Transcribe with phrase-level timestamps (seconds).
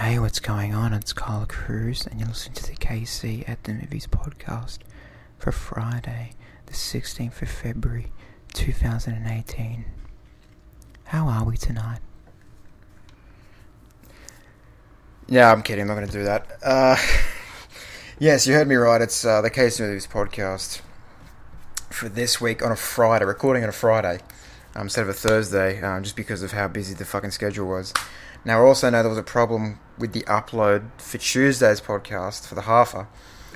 [0.00, 0.94] Hey, what's going on?
[0.94, 4.78] It's Carl Cruz, and you're listening to the KC at the Movies podcast
[5.38, 6.34] for Friday,
[6.66, 8.12] the 16th of February,
[8.54, 9.84] 2018.
[11.06, 11.98] How are we tonight?
[15.26, 15.82] Yeah, I'm kidding.
[15.82, 16.46] I'm not going to do that.
[16.62, 16.96] Uh,
[18.20, 19.00] yes, you heard me right.
[19.02, 20.80] It's uh, the KC Movies podcast
[21.90, 24.20] for this week on a Friday, recording on a Friday
[24.78, 27.92] um, instead of a Thursday, um, just because of how busy the fucking schedule was.
[28.44, 32.54] Now, I also know there was a problem with the upload for Tuesday's podcast for
[32.54, 33.08] the halfer.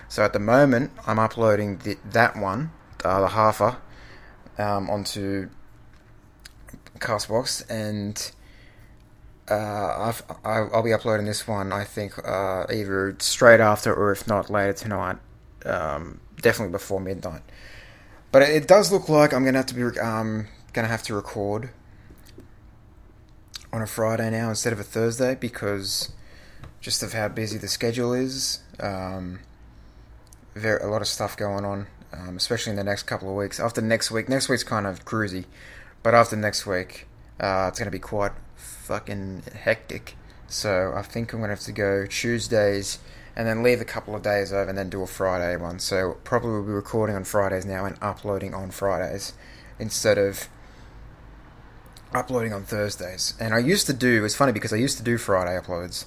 [0.08, 2.72] So at the moment, I'm uploading the, that one,
[3.04, 3.76] uh, the halfer,
[4.58, 5.48] um, onto
[6.98, 8.32] Castbox, and
[9.48, 14.26] uh, I've, I'll be uploading this one, I think, uh, either straight after or if
[14.26, 15.18] not later tonight.
[15.64, 17.42] Um, definitely before midnight.
[18.32, 19.82] But it, does look like I'm gonna have to be
[20.72, 21.70] um, gonna have to record
[23.72, 26.12] on a Friday now instead of a Thursday because
[26.80, 28.60] just of how busy the schedule is.
[28.80, 29.40] Um,
[30.54, 33.58] very a lot of stuff going on, um, especially in the next couple of weeks.
[33.58, 35.44] After next week, next week's kind of cruisy,
[36.02, 37.06] but after next week,
[37.40, 40.16] uh, it's going to be quite fucking hectic.
[40.48, 42.98] So I think I'm going to have to go Tuesdays
[43.34, 45.78] and then leave a couple of days over and then do a Friday one.
[45.78, 49.32] So probably we'll be recording on Fridays now and uploading on Fridays
[49.78, 50.48] instead of
[52.14, 53.34] uploading on Thursdays.
[53.40, 56.04] And I used to do, it's funny because I used to do Friday uploads.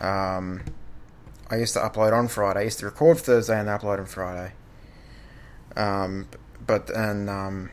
[0.00, 0.62] Um,
[1.50, 2.60] I used to upload on Friday.
[2.60, 4.52] I used to record Thursday and upload on Friday.
[5.76, 6.28] Um,
[6.66, 7.70] but and um,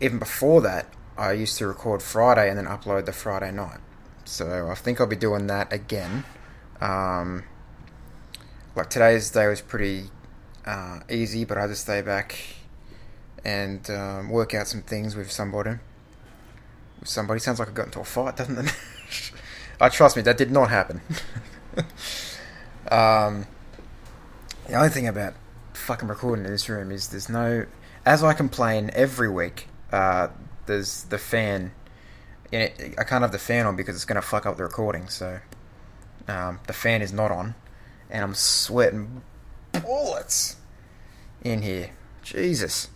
[0.00, 3.80] even before that, I used to record Friday and then upload the Friday night.
[4.24, 6.24] So I think I'll be doing that again.
[6.80, 7.44] Um,
[8.76, 10.10] like today's day was pretty
[10.66, 12.38] uh, easy, but I had to stay back
[13.44, 15.78] and um, work out some things with somebody.
[17.04, 18.74] Somebody sounds like I got into a fight, doesn't it?
[19.80, 21.00] I trust me, that did not happen.
[22.90, 23.46] um,
[24.66, 25.34] the only thing about
[25.72, 27.66] fucking recording in this room is there's no.
[28.04, 30.28] As I complain every week, uh,
[30.66, 31.72] there's the fan.
[32.50, 35.08] It, I can't have the fan on because it's going to fuck up the recording.
[35.08, 35.40] So
[36.26, 37.54] um, the fan is not on,
[38.10, 39.22] and I'm sweating
[39.72, 40.56] bullets
[41.42, 41.90] in here.
[42.22, 42.88] Jesus.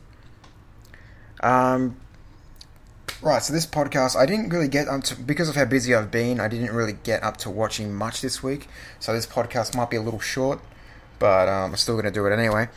[1.40, 1.96] Um,
[3.30, 6.10] right, so this podcast, I didn't really get up to, because of how busy I've
[6.10, 8.68] been, I didn't really get up to watching much this week.
[8.98, 10.60] So this podcast might be a little short,
[11.18, 12.68] but um, I'm still going to do it anyway.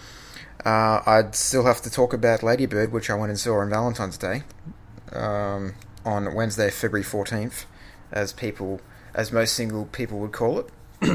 [0.64, 4.18] Uh, I'd still have to talk about Ladybird, which I went and saw on Valentine's
[4.18, 4.44] Day,
[5.14, 5.74] um,
[6.06, 7.66] on Wednesday, February 14th,
[8.12, 8.82] as people,
[9.14, 10.70] as most single people would call it.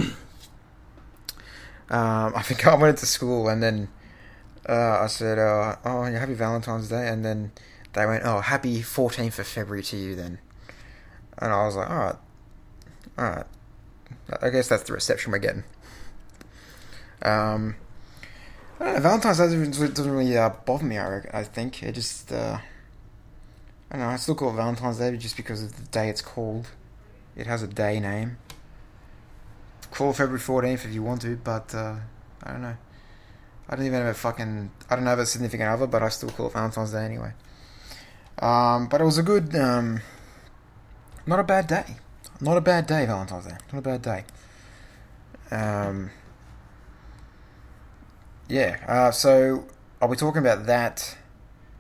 [1.89, 3.89] um, I think I went into school and then
[4.69, 7.51] uh, I said, uh, "Oh, happy Valentine's Day," and then
[7.93, 10.39] they went, "Oh, happy 14th of February to you then."
[11.39, 12.17] And I was like, "All right,
[13.19, 13.47] all right.
[14.43, 15.65] I guess that's the reception we're getting."
[17.23, 17.77] Um,
[18.79, 20.99] I don't know, Valentine's Day doesn't, doesn't really uh, bother me.
[20.99, 22.59] I, I think it just, uh,
[23.91, 24.09] I don't know.
[24.09, 26.69] I still call it Valentine's Day just because of the day it's called.
[27.37, 28.39] It has a day name.
[29.91, 31.97] Call February 14th if you want to, but uh,
[32.43, 32.77] I don't know.
[33.69, 34.71] I don't even have a fucking.
[34.89, 37.33] I don't have a significant other, but I still call it Valentine's Day anyway.
[38.41, 39.55] Um, but it was a good.
[39.55, 40.01] Um,
[41.27, 41.85] not a bad day.
[42.41, 43.57] Not a bad day, Valentine's Day.
[43.73, 44.25] Not a bad day.
[45.51, 46.11] Um,
[48.49, 49.67] yeah, uh, so
[50.01, 51.19] I'll be talking about that.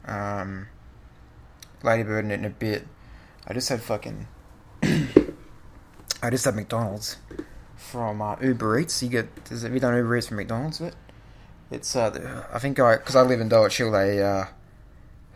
[0.04, 0.66] Um,
[1.82, 2.87] Ladybird in a bit.
[3.47, 4.27] I just had fucking.
[6.22, 7.16] I just had McDonald's
[7.77, 9.03] from uh, Uber Eats.
[9.03, 9.28] You get.
[9.48, 10.94] Has, have you done Uber Eats from McDonald's yet?
[11.71, 14.44] It's uh, I think I because I live in Dulwich Hill, they uh,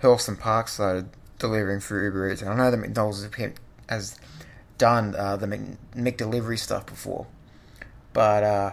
[0.04, 3.26] Hurlstone Park started delivering through Uber Eats, and I know that McDonald's
[3.88, 4.19] has
[4.76, 5.47] done uh, the
[5.94, 7.26] Mc, delivery stuff before,
[8.12, 8.72] but uh,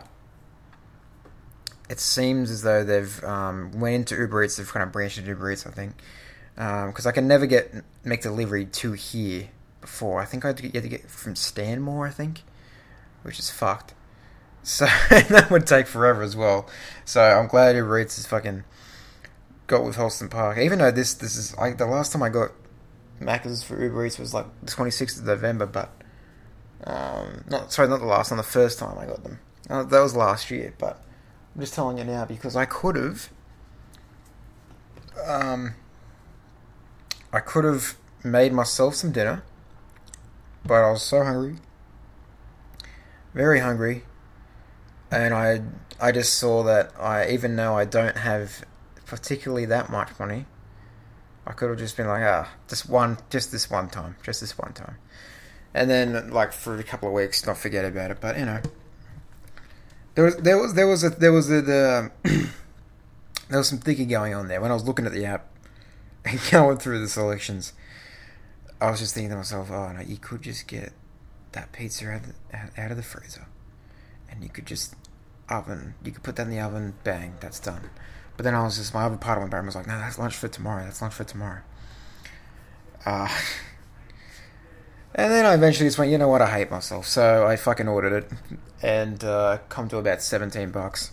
[1.90, 5.30] it seems as though they've um, went into Uber Eats, they've kind of branched into
[5.30, 5.94] Uber Eats, I think,
[6.56, 7.74] because um, I can never get
[8.22, 9.48] delivery to here
[9.80, 10.22] before.
[10.22, 12.44] I think I had to get, had to get from Stanmore, I think,
[13.24, 13.94] which is fucked.
[14.64, 16.68] So that would take forever as well.
[17.06, 18.66] So I'm glad Uber Eats is fucking
[19.72, 20.58] got with Hurlstone Park.
[20.58, 22.52] Even though this this is like the last time I got
[23.20, 25.90] Macca's for Uber Eats was like the 26th of November, but
[26.84, 29.40] um, not sorry, not the last time, the first time I got them.
[29.70, 31.02] Uh, that was last year, but
[31.56, 33.30] I'm just telling you now because I could have,
[35.26, 35.76] um,
[37.32, 39.44] I could have made myself some dinner,
[40.66, 41.56] but I was so hungry,
[43.34, 44.04] very hungry,
[45.10, 45.62] and I
[46.02, 48.66] I just saw that I even though I don't have
[49.12, 50.46] particularly that much money,
[51.46, 54.58] I could have just been like, ah, just one, just this one time, just this
[54.58, 54.96] one time.
[55.74, 58.22] and then like for a couple of weeks, not forget about it.
[58.22, 58.62] But you know,
[60.16, 62.12] there was there was there was a there was a, the
[63.50, 65.46] there was some thinking going on there when I was looking at the app
[66.26, 67.74] and going through the selections.
[68.80, 70.94] I was just thinking to myself, oh no, you could just get
[71.52, 73.46] that pizza out of the, out of the freezer,
[74.30, 74.96] and you could just
[75.50, 75.96] oven.
[76.02, 76.94] You could put that in the oven.
[77.04, 77.90] Bang, that's done.
[78.42, 80.36] But then I was just my other of my brain was like, no, that's lunch
[80.36, 80.84] for tomorrow.
[80.84, 81.62] That's lunch for tomorrow.
[83.06, 83.30] Uh,
[85.14, 86.42] and then I eventually just went, you know what?
[86.42, 88.32] I hate myself, so I fucking ordered it,
[88.82, 91.12] and uh, come to about seventeen bucks.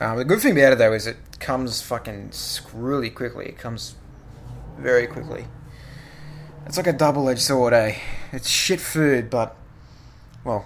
[0.00, 2.30] Um, the good thing about it though is it comes fucking
[2.72, 3.46] really quickly.
[3.46, 3.96] It comes
[4.78, 5.46] very quickly.
[6.64, 7.96] It's like a double-edged sword, eh?
[8.30, 9.56] It's shit food, but
[10.44, 10.64] well,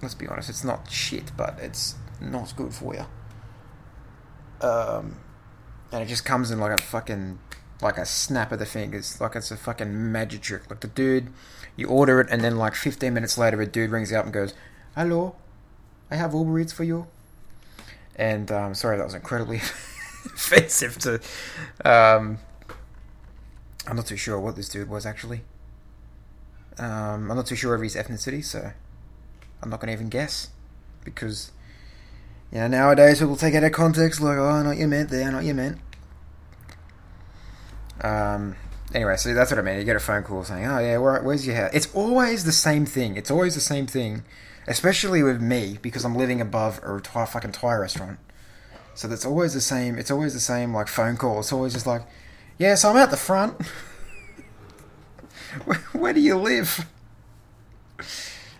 [0.00, 3.04] let's be honest, it's not shit, but it's not good for you.
[4.60, 5.16] Um,
[5.92, 7.38] and it just comes in like a fucking
[7.80, 10.68] like a snap of the fingers, like it's a fucking magic trick.
[10.68, 11.28] Like the dude,
[11.76, 14.54] you order it, and then like 15 minutes later, a dude rings up and goes,
[14.94, 15.36] "Hello,
[16.10, 17.06] I have Uber Eats for you."
[18.16, 19.56] And um, sorry, that was incredibly
[20.26, 21.14] offensive to.
[21.84, 22.38] Um,
[23.86, 25.42] I'm not too sure what this dude was actually.
[26.78, 28.72] Um, I'm not too sure of his ethnicity, so
[29.62, 30.50] I'm not going to even guess
[31.04, 31.52] because
[32.52, 35.30] you know nowadays people take it out of context, like, "Oh, what you meant there,
[35.32, 35.78] what you meant."
[38.00, 38.56] Um,
[38.94, 39.78] anyway, so that's what I mean.
[39.78, 42.52] You get a phone call saying, "Oh yeah, where, where's your house?" It's always the
[42.52, 43.16] same thing.
[43.16, 44.24] It's always the same thing,
[44.66, 48.18] especially with me because I'm living above a Thai, fucking Thai restaurant.
[48.94, 49.98] So that's always the same.
[49.98, 51.40] It's always the same like phone call.
[51.40, 52.02] It's always just like,
[52.58, 53.60] "Yeah, so I'm out the front."
[55.64, 56.86] where, where do you live?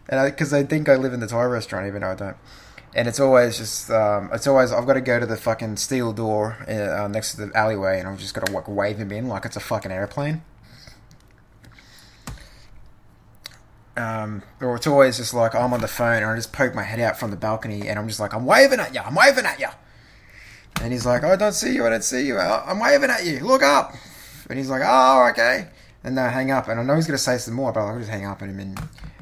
[0.08, 2.36] And because I think I live in the Thai restaurant, even though I don't
[2.98, 6.12] and it's always just um, it's always I've got to go to the fucking steel
[6.12, 9.28] door uh, next to the alleyway, and I've just got to like, wave him in
[9.28, 10.42] like it's a fucking airplane.
[13.96, 16.82] Um, or it's always just like I'm on the phone and I just poke my
[16.82, 19.46] head out from the balcony and I'm just like I'm waving at you, I'm waving
[19.46, 19.68] at you,
[20.80, 23.38] and he's like, I don't see you, I don't see you, I'm waving at you,
[23.46, 23.94] look up,
[24.50, 25.68] and he's like, oh, okay,
[26.02, 28.10] and I hang up, and I know he's gonna say some more, but I'll just
[28.10, 28.80] hang up on him and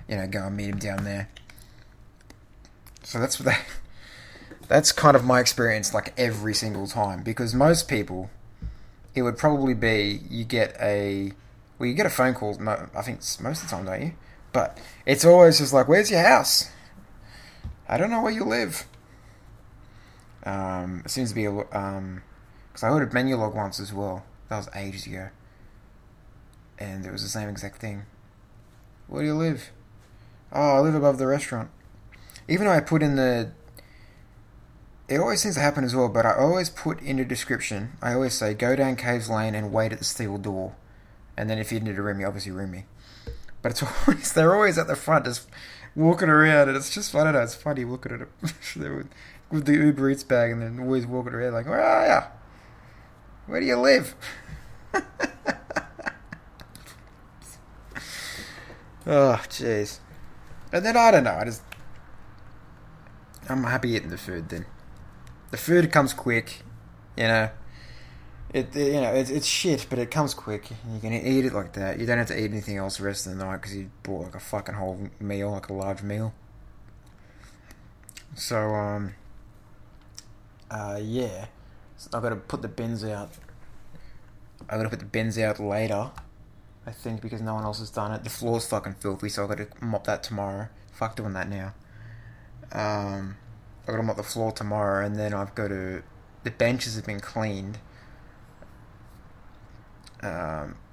[0.09, 1.29] you know go and meet him down there.
[3.07, 3.65] So that's that.
[4.69, 8.31] That's kind of my experience, like every single time, because most people,
[9.15, 11.31] it would probably be you get a,
[11.79, 12.59] well, you get a phone call.
[12.69, 14.13] I think most of the time, don't you?
[14.53, 14.77] But
[15.07, 16.71] it's always just like, "Where's your house?"
[17.89, 18.87] I don't know where you live.
[20.45, 22.25] Um, it seems to be a um,
[22.69, 24.25] because I ordered Menulog once as well.
[24.49, 25.29] That was ages ago,
[26.77, 28.07] and it was the same exact thing.
[29.07, 29.71] Where do you live?
[30.53, 31.71] Oh, I live above the restaurant
[32.49, 33.51] even though I put in the
[35.09, 38.15] it always seems to happen as well, but I always put in the description, I
[38.15, 40.75] always say, go down Caves Lane and wait at the steel door.
[41.37, 42.87] And then if you need to room me, obviously room me.
[43.63, 45.49] But it's always, they're always at the front just
[45.95, 49.09] walking around, and it's just, I don't know, it's funny looking at it with,
[49.51, 52.21] with the Uber Eats bag and then always walking around like, where are you?
[53.47, 54.17] Where do you live?
[59.07, 60.01] oh, jeez.
[60.73, 61.63] And then I don't know, I just
[63.49, 64.67] I'm happy eating the food then.
[65.51, 66.63] The food comes quick,
[67.17, 67.51] you know.
[68.53, 70.71] It you know it's it's shit, but it comes quick.
[70.93, 71.99] You can eat it like that.
[71.99, 74.25] You don't have to eat anything else the rest of the night because you bought
[74.25, 76.33] like a fucking whole meal, like a large meal.
[78.35, 79.15] So um,
[80.71, 81.47] uh, yeah,
[81.97, 83.31] so I've got to put the bins out.
[84.69, 86.11] I've got to put the bins out later.
[86.87, 88.23] I think because no one else has done it.
[88.23, 90.69] The floor's fucking filthy, so I've got to mop that tomorrow.
[90.93, 91.75] Fuck doing that now.
[92.73, 93.37] Um,
[93.83, 96.03] I've got to mop the floor tomorrow, and then I've got to.
[96.45, 97.79] The benches have been cleaned,
[100.23, 100.77] um,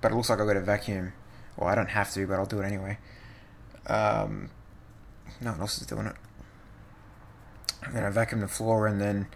[0.00, 1.12] but it looks like I've got to vacuum.
[1.56, 2.98] Well, I don't have to, but I'll do it anyway.
[3.86, 4.50] Um,
[5.40, 6.16] no one else is doing it.
[7.82, 9.26] I'm gonna vacuum the floor and then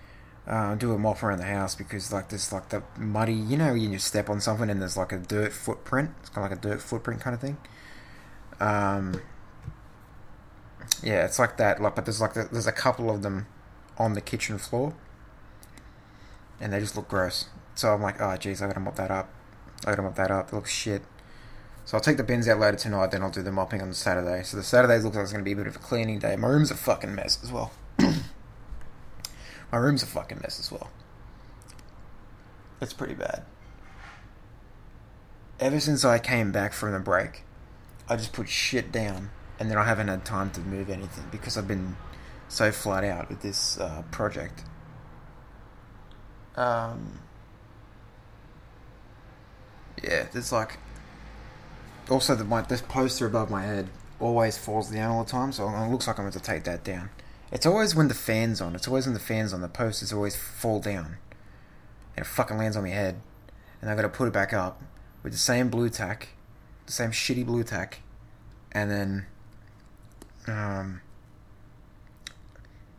[0.46, 3.34] uh, do a mop around the house because like there's like the muddy.
[3.34, 6.10] You know, you just step on something and there's like a dirt footprint.
[6.20, 7.58] It's kind of like a dirt footprint kind of thing.
[8.58, 9.20] Um,
[11.02, 11.80] yeah, it's like that.
[11.80, 13.46] Like, but there's like there's a couple of them
[13.96, 14.94] on the kitchen floor,
[16.60, 17.46] and they just look gross.
[17.74, 19.28] So I'm like, oh jeez, I gotta mop that up.
[19.84, 20.52] I gotta mop that up.
[20.52, 21.02] It looks shit.
[21.84, 23.10] So I'll take the bins out later tonight.
[23.10, 24.42] Then I'll do the mopping on the Saturday.
[24.42, 26.36] So the Saturdays looks like it's gonna be a bit of a cleaning day.
[26.36, 27.72] My room's a fucking mess as well.
[29.72, 30.90] My room's a fucking mess as well.
[32.80, 33.44] It's pretty bad.
[35.60, 37.42] Ever since I came back from the break,
[38.08, 41.56] I just put shit down and then I haven't had time to move anything because
[41.56, 41.96] I've been
[42.48, 44.64] so flat out with this uh, project.
[46.56, 47.20] Um,
[50.02, 50.78] yeah, there's like
[52.10, 53.88] also the my this poster above my head
[54.20, 56.84] always falls down all the time, so it looks like I'm going to take that
[56.84, 57.10] down.
[57.50, 58.74] It's always when the fan's on.
[58.74, 59.60] It's always when the fan's on.
[59.60, 61.18] The posters always fall down,
[62.16, 63.20] and it fucking lands on my head,
[63.80, 64.82] and I got to put it back up
[65.22, 66.28] with the same blue tack,
[66.86, 68.00] the same shitty blue tack,
[68.72, 69.26] and then,
[70.48, 71.00] um,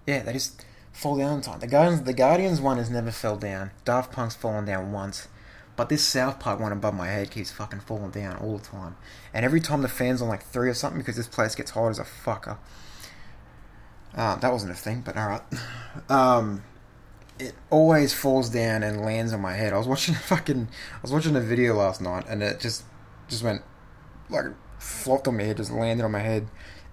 [0.06, 1.60] yeah, they just fall down time.
[1.60, 3.72] The Guardians, the Guardians one has never fell down.
[3.86, 5.28] Daft Punk's fallen down once.
[5.76, 8.98] But this South Park one above my head keeps fucking falling down all the time.
[9.34, 11.88] And every time the fan's on like three or something because this place gets hot
[11.88, 12.58] as a fucker.
[14.14, 15.42] Uh, that wasn't a thing, but alright.
[16.10, 16.64] Um,
[17.40, 19.74] it always falls down and lands on my head.
[19.74, 22.84] I was watching fucking I was watching a video last night and it just
[23.28, 23.64] just went
[24.30, 24.46] like
[24.80, 26.48] flopped on my head, just landed on my head.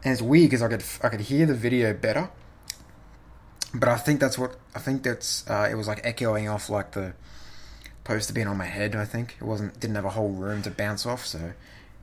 [0.04, 2.30] And it's weird because I could I could hear the video better.
[3.74, 6.92] But I think that's what I think that's uh, it was like echoing off like
[6.92, 7.14] the
[8.04, 8.94] poster being on my head.
[8.94, 11.52] I think it wasn't didn't have a whole room to bounce off, so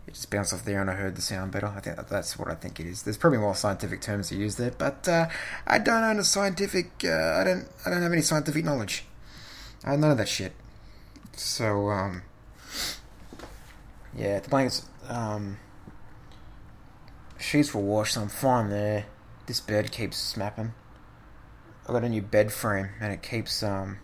[0.06, 1.68] it just bounced off there, and I heard the sound better.
[1.68, 3.04] I think that's what I think it is.
[3.04, 5.30] There's probably more scientific terms to use there, but uh,
[5.66, 6.92] I don't own a scientific.
[7.04, 7.68] Uh, I don't.
[7.86, 9.06] I don't have any scientific knowledge.
[9.84, 10.52] I have none of that shit.
[11.36, 12.24] So um,
[14.16, 14.86] yeah, the blankets.
[15.08, 15.58] Um,
[17.44, 19.06] sheets were washed, so I'm fine there.
[19.46, 20.74] This bed keeps snapping.
[21.88, 24.00] I got a new bed frame, and it keeps um,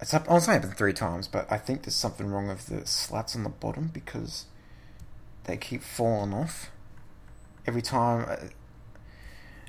[0.00, 0.22] it's up.
[0.22, 3.44] It's only happened three times, but I think there's something wrong with the slats on
[3.44, 4.46] the bottom because
[5.44, 6.70] they keep falling off
[7.66, 8.26] every time.
[8.28, 8.36] Uh,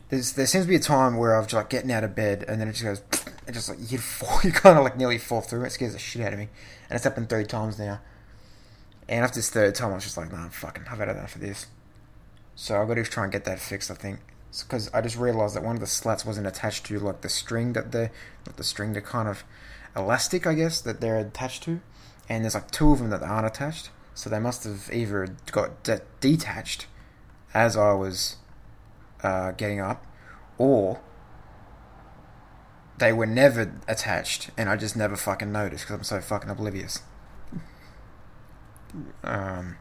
[0.10, 2.44] there's there seems to be a time where I've just like getting out of bed
[2.48, 3.02] and then it just goes,
[3.52, 5.64] just like you fall, you kind of like nearly fall through.
[5.66, 6.50] It scares the shit out of me,
[6.90, 8.02] and it's happened three times now.
[9.08, 11.42] And after this third time, I was just like, nah, fucking, I've had enough of
[11.42, 11.66] this.
[12.60, 13.90] So got to try and get that fixed.
[13.90, 14.20] I think
[14.52, 17.72] because I just realized that one of the slats wasn't attached to like the string
[17.72, 18.12] that the
[18.46, 19.46] not the string, the kind of
[19.96, 21.80] elastic, I guess, that they're attached to,
[22.28, 23.92] and there's like two of them that aren't attached.
[24.14, 26.88] So they must have either got de- detached
[27.54, 28.36] as I was
[29.24, 30.06] uh, getting up,
[30.58, 31.00] or
[32.98, 37.04] they were never attached, and I just never fucking noticed because I'm so fucking oblivious.
[39.24, 39.78] Um,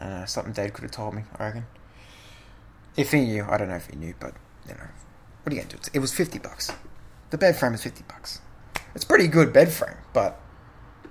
[0.00, 1.66] uh, something Dad could have told me, I reckon.
[2.96, 4.34] If he knew, I don't know if he knew, but
[4.68, 4.88] you know,
[5.42, 5.78] what are you gonna do?
[5.92, 6.70] It was fifty bucks.
[7.30, 8.40] The bed frame is fifty bucks.
[8.94, 10.40] It's pretty good bed frame, but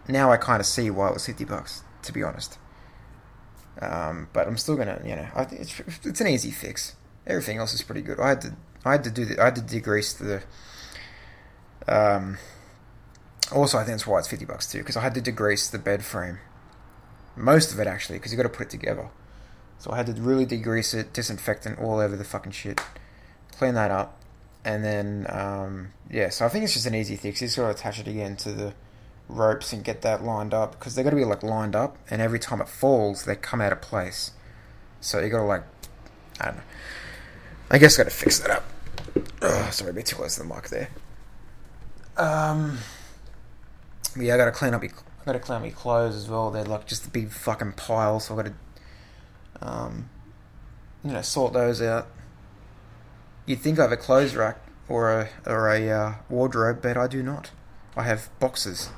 [0.07, 1.83] now I kind of see why it was fifty bucks.
[2.03, 2.57] To be honest,
[3.81, 6.95] um, but I'm still gonna, you know, I it's, it's an easy fix.
[7.27, 8.19] Everything else is pretty good.
[8.19, 8.55] I had to,
[8.85, 10.43] I had to do the, I had to degrease the.
[11.91, 12.37] Um,
[13.51, 15.77] also, I think that's why it's fifty bucks too, because I had to degrease the
[15.77, 16.39] bed frame.
[17.39, 19.09] Most of it actually, because you got to put it together.
[19.77, 22.81] So I had to really degrease it, disinfectant all over the fucking shit,
[23.57, 24.21] clean that up,
[24.65, 27.41] and then um, yeah, so I think it's just an easy fix.
[27.41, 28.73] You just gotta attach it again to the
[29.29, 32.39] ropes and get that lined up because they gotta be like lined up, and every
[32.39, 34.31] time it falls, they come out of place.
[34.99, 35.63] So you gotta like,
[36.41, 36.63] I don't know.
[37.71, 38.65] I guess I gotta fix that up.
[39.41, 40.89] Oh, sorry, a bit too close to the mic there.
[42.17, 42.79] Um,
[44.19, 44.83] yeah, I gotta clean up.
[45.29, 46.49] I gotta clean up my clothes as well.
[46.49, 48.53] They're like just a big fucking pile, so I gotta,
[49.61, 50.09] um,
[51.03, 52.07] you know, sort those out
[53.49, 57.07] You'd think I have a clothes rack or a or a uh, wardrobe, but I
[57.07, 57.49] do not.
[57.97, 58.91] I have boxes.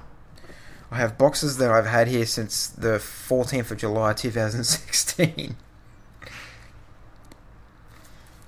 [0.91, 5.55] I have boxes that I've had here since the 14th of July 2016.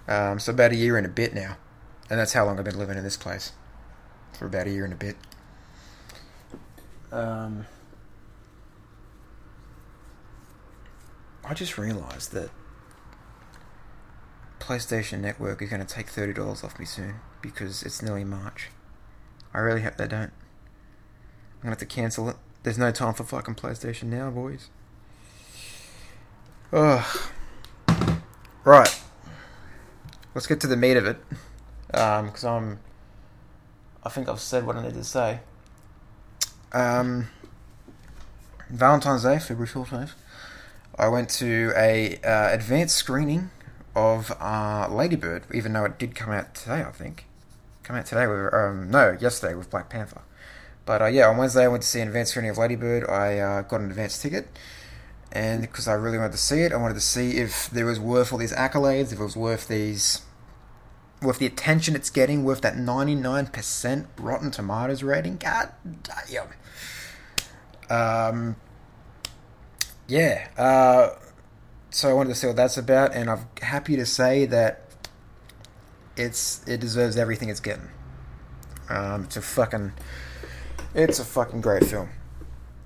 [0.09, 1.55] um, so about a year and a bit now,
[2.09, 3.53] and that's how long I've been living in this place.
[4.37, 5.15] For about a year and a bit.
[7.13, 7.65] Um,
[11.45, 12.49] I just realised that
[14.59, 18.69] PlayStation Network is going to take thirty dollars off me soon because it's nearly March.
[19.53, 20.31] I really hope they don't.
[20.31, 22.37] I'm gonna have to cancel it.
[22.63, 24.69] There's no time for fucking PlayStation now, boys.
[26.71, 27.05] Ugh.
[28.63, 29.01] Right.
[30.33, 31.17] Let's get to the meat of it.
[31.93, 32.79] Um, because I'm.
[34.03, 35.39] I think I've said what I need to say.
[36.71, 37.27] Um.
[38.69, 40.13] Valentine's Day, February 14th.
[40.97, 43.49] I went to a uh, advanced screening
[43.95, 47.25] of uh, Ladybird, even though it did come out today, I think.
[47.83, 50.21] Come out today with um, no, yesterday with Black Panther.
[50.85, 53.09] But uh, yeah, on Wednesday I went to see an advanced screening of Ladybird.
[53.09, 54.47] I uh, got an advance ticket,
[55.31, 57.99] and because I really wanted to see it, I wanted to see if there was
[57.99, 60.21] worth all these accolades, if it was worth these,
[61.21, 65.37] worth the attention it's getting, worth that ninety nine percent Rotten Tomatoes rating.
[65.37, 65.71] God
[66.29, 66.47] damn.
[67.89, 68.55] Um.
[70.07, 70.47] Yeah.
[70.57, 71.19] Uh
[71.93, 74.81] so I wanted to see what that's about, and I'm happy to say that
[76.17, 77.89] it's it deserves everything it's getting.
[78.89, 79.93] Um, it's a fucking
[80.95, 82.09] it's a fucking great film.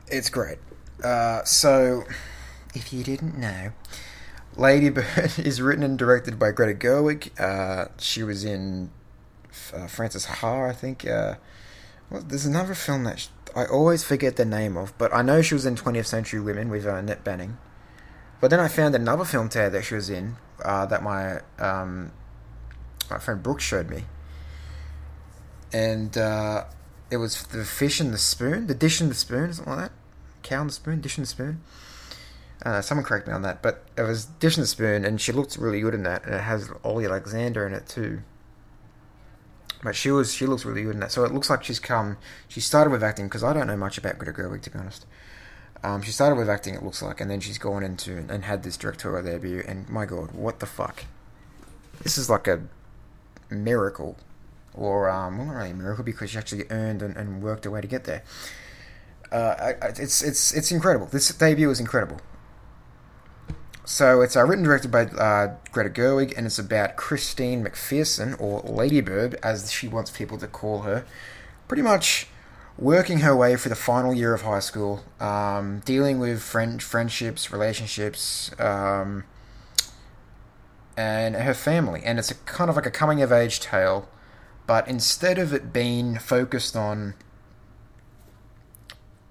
[0.07, 0.57] It's great.
[1.03, 2.03] Uh, so
[2.73, 3.71] if you didn't know,
[4.55, 7.39] Lady Bird is written and directed by Greta Gerwig.
[7.39, 8.91] Uh, she was in
[9.73, 11.07] uh, Frances Ha, I think.
[11.07, 11.35] Uh,
[12.09, 15.53] well, there's another film that I always forget the name of, but I know she
[15.53, 17.57] was in 20th Century Women with uh, Annette Bening.
[18.39, 22.11] But then I found another film today that she was in uh, that my um,
[23.09, 24.03] my friend Brooke showed me,
[25.73, 26.65] and uh,
[27.09, 29.91] it was the fish and the spoon, the dish and the spoon, something like that.
[30.43, 31.61] Cow and the spoon, dish and the spoon.
[32.63, 35.31] Uh, someone correct me on that, but it was dish and the spoon, and she
[35.31, 38.21] looked really good in that, and it has Olly Alexander in it too.
[39.83, 42.17] But she was she looks really good in that, so it looks like she's come.
[42.47, 45.05] She started with acting because I don't know much about Greta Gerwig to be honest.
[45.83, 48.63] Um, she started with acting, it looks like, and then she's gone into and had
[48.63, 49.63] this directorial debut.
[49.67, 51.05] And my god, what the fuck!
[52.01, 52.61] This is like a
[53.49, 54.17] miracle,
[54.73, 57.71] or um, well, not really a miracle because she actually earned and, and worked her
[57.71, 58.23] way to get there.
[59.31, 61.05] Uh, it's it's it's incredible.
[61.05, 62.19] This debut is incredible.
[63.87, 68.35] So it's uh, written and directed by uh, Greta Gerwig, and it's about Christine McPherson,
[68.37, 71.05] or Ladybird, as she wants people to call her.
[71.69, 72.27] Pretty much
[72.77, 77.49] working her way through the final year of high school, um, dealing with friend friendships,
[77.49, 79.23] relationships, um,
[80.97, 82.01] and her family.
[82.03, 84.09] And it's a kind of like a coming of age tale,
[84.65, 87.13] but instead of it being focused on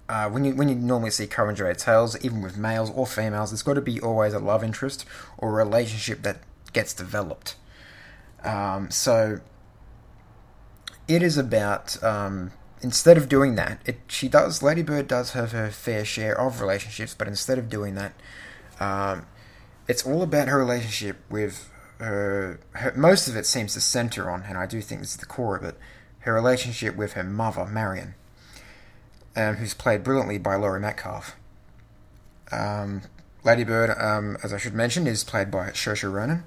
[0.09, 3.63] uh, when you when you normally see age tales, even with males or females, there's
[3.63, 5.05] got to be always a love interest
[5.37, 6.37] or a relationship that
[6.73, 7.55] gets developed.
[8.43, 9.41] Um, so
[11.07, 15.69] it is about um, instead of doing that, it she does Ladybird does have her
[15.69, 18.13] fair share of relationships, but instead of doing that,
[18.79, 19.25] um,
[19.87, 22.93] it's all about her relationship with her, her.
[22.95, 25.57] Most of it seems to center on, and I do think this is the core
[25.57, 25.77] of it,
[26.19, 28.15] her relationship with her mother, Marion,
[29.37, 31.35] um, who's played brilliantly by Laurie Metcalf.
[32.51, 33.03] Um,
[33.43, 36.43] Ladybird, um, as I should mention, is played by Saoirse Ronan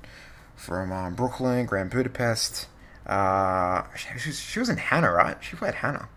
[0.56, 2.66] from um, Brooklyn, Grand Budapest.
[3.06, 5.36] Uh, she, she was in Hannah, right?
[5.40, 6.08] She played Hannah.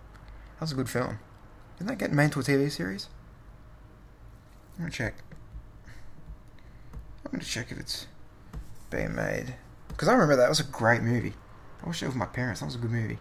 [0.55, 1.19] That was a good film.
[1.77, 3.07] Didn't that get made into a TV series?
[4.75, 5.15] I'm gonna check.
[7.25, 8.07] I'm gonna check if it's
[8.89, 9.55] being made.
[9.87, 11.33] Because I remember that was a great movie.
[11.81, 12.61] I watched it with my parents.
[12.61, 13.19] That was a good movie.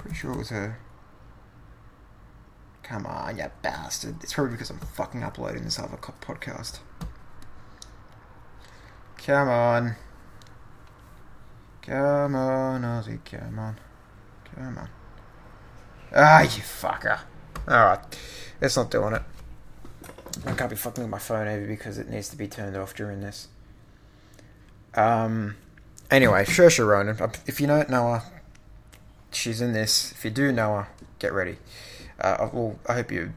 [0.00, 0.78] Pretty sure it was her.
[2.82, 4.16] Come on, you bastard.
[4.22, 6.78] It's probably because I'm fucking uploading this other podcast.
[9.18, 9.96] Come on.
[11.82, 13.76] Come on, Ozzy, come on.
[14.54, 14.88] Come on.
[16.16, 17.20] Ah, you fucker.
[17.68, 18.18] Alright,
[18.58, 19.22] that's not doing it.
[20.46, 22.94] I can't be fucking with my phone over because it needs to be turned off
[22.94, 23.48] during this.
[24.94, 25.56] Um.
[26.10, 27.18] Anyway, Saoirse Ronan.
[27.46, 28.39] If you don't know her,
[29.32, 30.12] she's in this.
[30.12, 30.88] If you do know her,
[31.18, 31.56] get ready.
[32.20, 33.32] Uh, well, I hope you.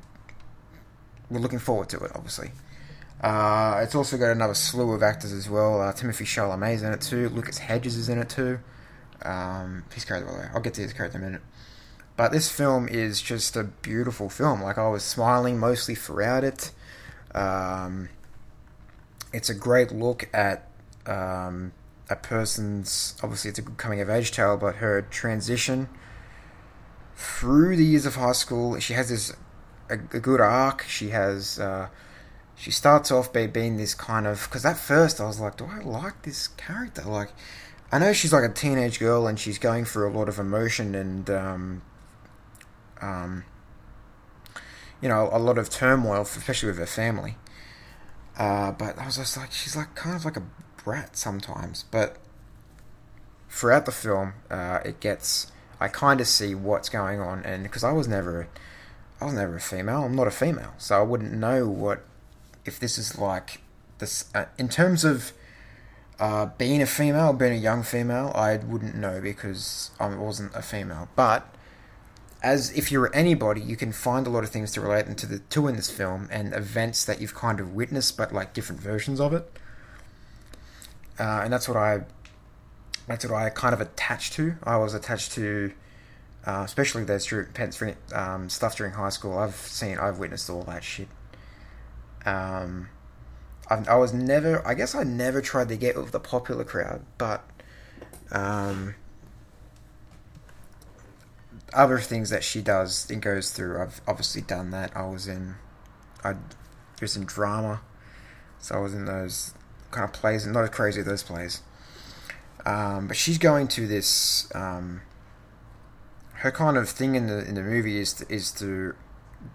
[1.29, 2.51] We're looking forward to it, obviously.
[3.21, 5.81] Uh, it's also got another slew of actors as well.
[5.81, 7.29] Uh, Timothy Chalamet's in it too.
[7.29, 8.59] Lucas Hedges is in it too.
[9.23, 10.49] Um, his by the way.
[10.53, 11.41] I'll get to his character in a minute.
[12.17, 14.61] But this film is just a beautiful film.
[14.61, 16.71] Like I was smiling mostly throughout it.
[17.33, 18.09] Um,
[19.31, 20.67] it's a great look at
[21.07, 21.71] um,
[22.13, 23.15] a person's.
[23.21, 25.89] Obviously, it's a good coming of age tale, but her transition
[27.15, 28.79] through the years of high school.
[28.79, 29.33] She has this
[29.89, 30.83] a, a good arc.
[30.83, 31.59] She has.
[31.59, 31.89] Uh,
[32.55, 35.65] she starts off by being this kind of because at first I was like, do
[35.65, 37.01] I like this character?
[37.01, 37.31] Like,
[37.91, 40.93] I know she's like a teenage girl and she's going through a lot of emotion
[40.93, 41.81] and um,
[43.01, 43.43] um,
[45.01, 47.35] you know, a lot of turmoil, especially with her family.
[48.37, 50.43] Uh, but I was just like, she's like kind of like a
[50.83, 51.85] brat sometimes.
[51.91, 52.17] But
[53.49, 57.83] throughout the film, uh, it gets, I kind of see what's going on, and because
[57.83, 58.47] I was never,
[59.21, 60.03] I was never a female.
[60.03, 62.03] I'm not a female, so I wouldn't know what
[62.65, 63.61] if this is like
[63.99, 65.33] this uh, in terms of
[66.19, 68.31] uh, being a female, being a young female.
[68.35, 71.53] I wouldn't know because I wasn't a female, but
[72.41, 75.39] as if you're anybody, you can find a lot of things to relate into the
[75.39, 79.19] to in this film and events that you've kind of witnessed, but like different versions
[79.19, 79.49] of it.
[81.19, 82.01] Uh, and that's what I,
[83.07, 84.55] that's what I kind of attached to.
[84.63, 85.71] I was attached to,
[86.45, 87.31] uh, especially those
[88.13, 89.37] um, stuff during high school.
[89.37, 91.07] I've seen, I've witnessed all that shit.
[92.25, 92.89] Um,
[93.69, 97.01] I, I was never, I guess I never tried to get with the popular crowd,
[97.17, 97.43] but
[98.31, 98.95] um,
[101.73, 103.81] other things that she does and goes through.
[103.81, 104.95] I've obviously done that.
[104.95, 105.55] I was in,
[106.23, 106.35] I
[107.01, 107.81] was in drama,
[108.59, 109.53] so I was in those
[109.93, 111.61] kind of plays, not as crazy as those plays.
[112.65, 114.49] Um, but she's going to this.
[114.55, 115.01] Um,
[116.35, 118.95] her kind of thing in the in the movie is to, is to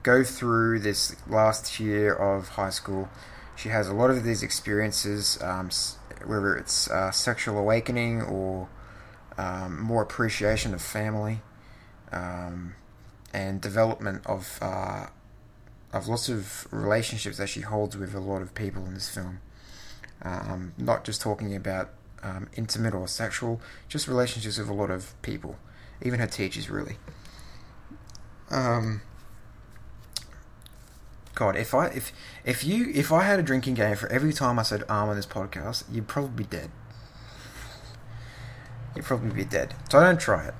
[0.02, 3.08] go through this last year of high school.
[3.56, 5.70] She has a lot of these experiences, um,
[6.24, 8.68] whether it's uh, sexual awakening or
[9.36, 11.40] um, more appreciation of family
[12.12, 12.74] um,
[13.32, 15.06] and development of uh,
[15.92, 19.40] of lots of relationships that she holds with a lot of people in this film.
[20.22, 21.90] Um, not just talking about
[22.22, 25.56] um, intimate or sexual, just relationships with a lot of people,
[26.02, 26.96] even her teachers, really.
[28.50, 29.02] Um,
[31.34, 32.12] God, if I if
[32.44, 35.16] if you if I had a drinking game for every time I said "arm" on
[35.16, 36.70] this podcast, you'd probably be dead.
[38.96, 39.74] You'd probably be dead.
[39.88, 40.54] So I don't try it.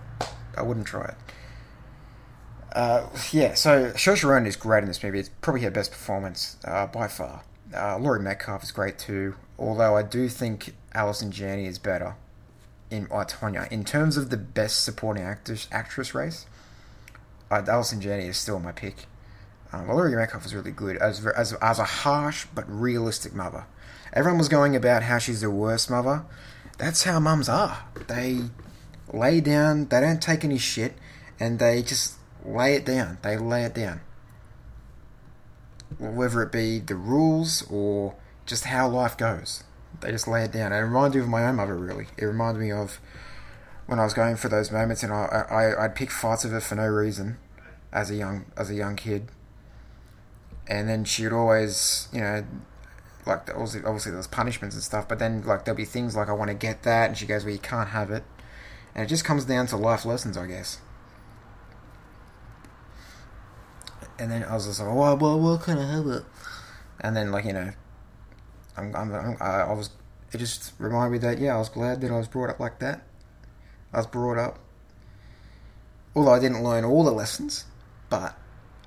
[0.57, 1.15] I wouldn't try it.
[2.73, 5.19] Uh, yeah, so Saoirse is great in this movie.
[5.19, 7.43] It's probably her best performance uh, by far.
[7.75, 12.17] Uh, Laurie Metcalf is great too, although I do think Allison Janney is better
[12.91, 13.71] in I Tonya.
[13.71, 16.47] In terms of the best supporting actress actress race,
[17.51, 19.07] uh, Allison Janney is still my pick.
[19.73, 23.67] Um, Laurie Metcalf was really good as, as as a harsh but realistic mother.
[24.13, 26.25] Everyone was going about how she's the worst mother.
[26.79, 27.85] That's how mums are.
[28.07, 28.41] They
[29.13, 29.89] lay down.
[29.89, 30.95] They don't take any shit,
[31.39, 33.19] and they just lay it down.
[33.23, 34.01] They lay it down.
[35.99, 38.15] Whether it be the rules or
[38.49, 39.63] just how life goes,
[40.01, 40.73] they just lay it down.
[40.73, 42.07] It reminded me of my own mother, really.
[42.17, 42.99] It reminded me of
[43.87, 46.61] when I was going for those moments, and I, I I'd pick fights with her
[46.61, 47.39] for no reason,
[47.93, 49.29] as a young as a young kid.
[50.67, 52.45] And then she'd always, you know,
[53.25, 56.29] like obviously, obviously there was punishments and stuff, but then like there'll be things like
[56.29, 58.25] I want to get that, and she goes, "Well, you can't have it,"
[58.95, 60.81] and it just comes down to life lessons, I guess.
[64.19, 66.25] and then I was just like, well, well, what can I have it?
[67.01, 67.73] And then, like, you know,
[68.79, 69.91] I'm, I'm, i was,
[70.33, 72.79] it just reminded me that, yeah, I was glad that I was brought up like
[72.79, 73.03] that.
[73.93, 74.59] I was brought up,
[76.15, 77.65] although I didn't learn all the lessons,
[78.09, 78.37] but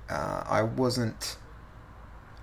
[0.08, 1.36] uh, I wasn't,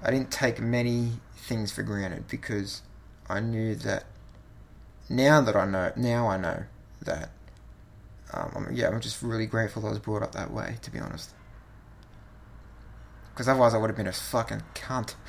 [0.04, 2.82] I didn't take many things for granted because
[3.28, 4.06] I knew that
[5.10, 6.64] now that I know, now I know
[7.02, 7.30] that,
[8.34, 11.00] um, I'm, yeah, I'm just really grateful I was brought up that way, to be
[11.00, 11.32] honest.
[13.32, 15.16] Because otherwise I would have been a fucking cunt.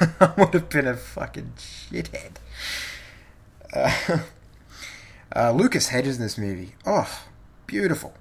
[0.20, 2.36] I would have been a fucking shithead.
[3.72, 4.18] Uh,
[5.36, 6.74] uh, Lucas Hedges in this movie.
[6.86, 7.22] Oh,
[7.66, 8.14] beautiful.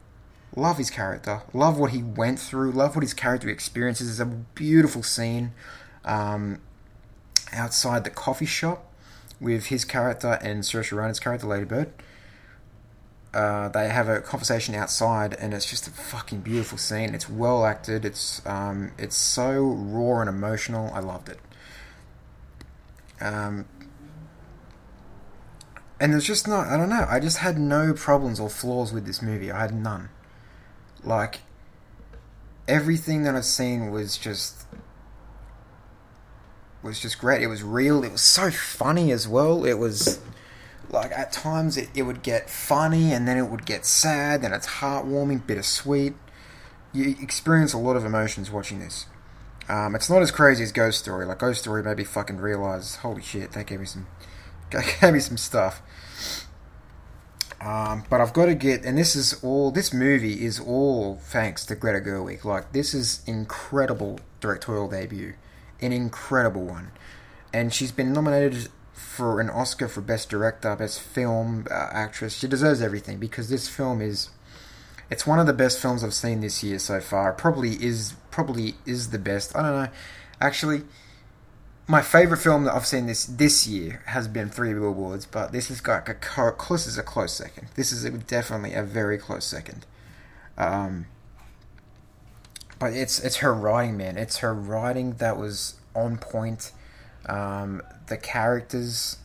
[0.56, 1.44] Love his character.
[1.54, 2.72] Love what he went through.
[2.72, 4.10] Love what his character experiences.
[4.10, 5.54] It's a beautiful scene
[6.04, 6.60] um,
[7.54, 8.92] outside the coffee shop
[9.40, 11.94] with his character and Saoirse Ronan's character, Lady Bird
[13.34, 17.14] uh, they have a conversation outside, and it's just a fucking beautiful scene.
[17.14, 18.06] It's well acted.
[18.06, 20.92] It's um, it's so raw and emotional.
[20.94, 21.40] I loved it.
[23.22, 23.66] Um,
[26.00, 26.68] and there's just not.
[26.68, 27.06] I don't know.
[27.10, 29.52] I just had no problems or flaws with this movie.
[29.52, 30.10] I had none.
[31.04, 31.42] Like
[32.68, 34.66] everything that I've seen was just
[36.82, 37.42] was just great.
[37.42, 38.04] It was real.
[38.04, 39.66] It was so funny as well.
[39.66, 40.20] It was
[40.92, 44.54] like at times it, it would get funny and then it would get sad then
[44.54, 46.14] it's heartwarming bittersweet
[46.92, 49.06] you experience a lot of emotions watching this
[49.70, 52.98] um, it's not as crazy as ghost story like ghost story made me fucking realize
[52.98, 54.08] holy shit they gave me some
[55.02, 55.82] gave me some stuff
[57.62, 59.70] um, but I've got to get, and this is all.
[59.72, 62.46] This movie is all thanks to Greta Gerwig.
[62.46, 65.34] Like this is incredible directorial debut,
[65.82, 66.92] an incredible one,
[67.54, 72.38] and she's been nominated for an Oscar for Best Director, Best Film uh, Actress.
[72.38, 74.30] She deserves everything because this film is
[75.10, 77.34] it's one of the best films I've seen this year so far.
[77.34, 79.56] Probably is probably is the best.
[79.56, 79.90] I don't know.
[80.42, 80.84] Actually,
[81.88, 85.72] my favorite film that I've seen this this year has been Three Billboards, but this
[85.72, 87.70] is got a close is a close second.
[87.76, 89.86] This is definitely a very close second.
[90.58, 91.08] Um,
[92.78, 94.18] but it's it's her writing, man.
[94.18, 96.72] It's her writing that was on point.
[97.26, 99.18] Um, the characters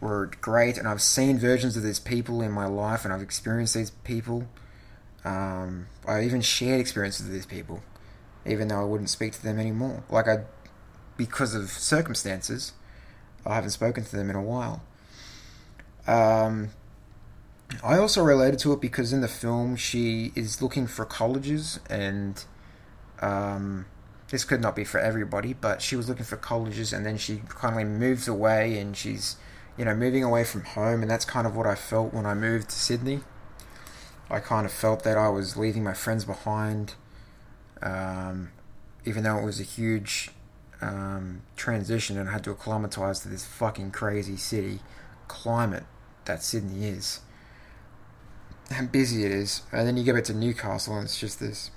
[0.00, 3.74] were great, and I've seen versions of these people in my life, and I've experienced
[3.74, 4.46] these people.
[5.24, 7.82] Um, I even shared experiences with these people,
[8.46, 10.02] even though I wouldn't speak to them anymore.
[10.08, 10.44] Like I,
[11.16, 12.72] because of circumstances,
[13.44, 14.82] I haven't spoken to them in a while.
[16.06, 16.70] Um,
[17.84, 22.42] I also related to it because in the film she is looking for colleges and
[23.20, 23.86] um,
[24.30, 27.42] this could not be for everybody, but she was looking for colleges and then she
[27.48, 29.36] kindly moves away and she's,
[29.76, 31.02] you know, moving away from home.
[31.02, 33.20] And that's kind of what I felt when I moved to Sydney.
[34.30, 36.94] I kind of felt that I was leaving my friends behind,
[37.82, 38.50] um,
[39.04, 40.30] even though it was a huge
[40.80, 44.80] um, transition and I had to acclimatize to this fucking crazy city
[45.28, 45.84] climate
[46.24, 47.20] that Sydney is.
[48.70, 51.70] how busy it is, and then you go back to Newcastle, and it's just this.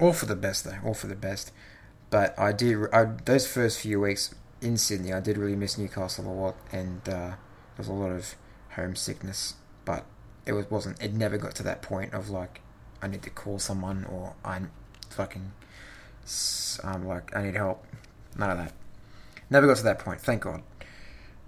[0.00, 0.78] All for the best, though.
[0.84, 1.50] All for the best.
[2.10, 5.12] But I did I, those first few weeks in Sydney.
[5.12, 7.36] I did really miss Newcastle a lot, and uh, there
[7.78, 8.36] was a lot of
[8.70, 9.54] homesickness.
[9.84, 10.04] But
[10.46, 11.02] it was wasn't.
[11.02, 12.60] It never got to that point of like
[13.00, 14.70] I need to call someone or I'm
[15.10, 15.52] fucking
[16.82, 17.84] um, like I need help.
[18.36, 18.72] None of that.
[19.50, 20.20] Never got to that point.
[20.20, 20.62] Thank God.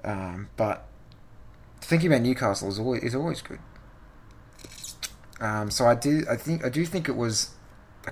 [0.02, 0.86] Um, but
[1.80, 3.58] thinking about Newcastle is always is always good.
[5.40, 7.50] Um, so I do I think I do think it was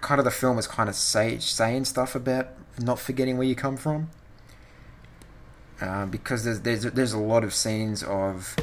[0.01, 2.48] kind of the film is kind of say, saying stuff about
[2.79, 4.11] not forgetting where you come from.
[5.81, 8.57] Uh, because there's there's there's a lot of scenes of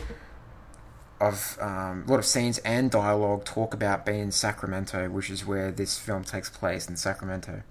[1.20, 5.46] of um, a lot of scenes and dialogue talk about being in Sacramento, which is
[5.46, 7.64] where this film takes place in Sacramento,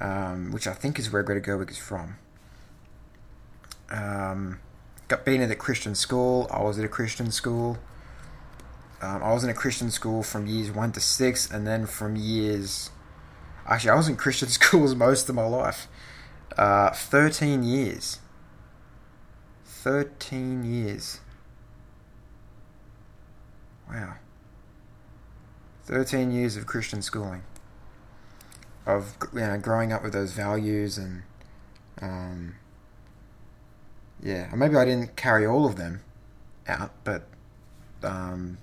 [0.00, 2.16] um, which I think is where Greta Gerwig is from.
[3.90, 4.60] Um,
[5.08, 6.46] got been at a Christian school.
[6.52, 7.78] I was at a Christian school.
[9.02, 12.16] Um, I was in a Christian school from years one to six, and then from
[12.16, 12.90] years.
[13.66, 15.88] Actually, I was in Christian schools most of my life.
[16.56, 18.18] Uh, 13 years.
[19.64, 21.20] 13 years.
[23.90, 24.14] Wow.
[25.84, 27.42] 13 years of Christian schooling.
[28.86, 31.22] Of you know, growing up with those values and.
[32.00, 32.54] Um,
[34.22, 36.02] yeah, maybe I didn't carry all of them
[36.68, 37.26] out, but
[38.02, 38.58] um,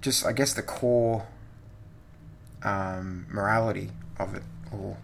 [0.00, 1.26] just I guess the core
[2.62, 4.96] um, morality of it, or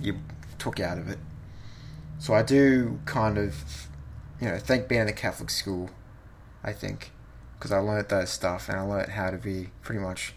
[0.00, 0.18] you
[0.58, 1.18] took out of it.
[2.18, 3.88] So I do kind of,
[4.40, 5.90] you know, thank being in a Catholic school.
[6.62, 7.12] I think
[7.60, 10.32] because I learnt that stuff and I learnt how to be pretty much,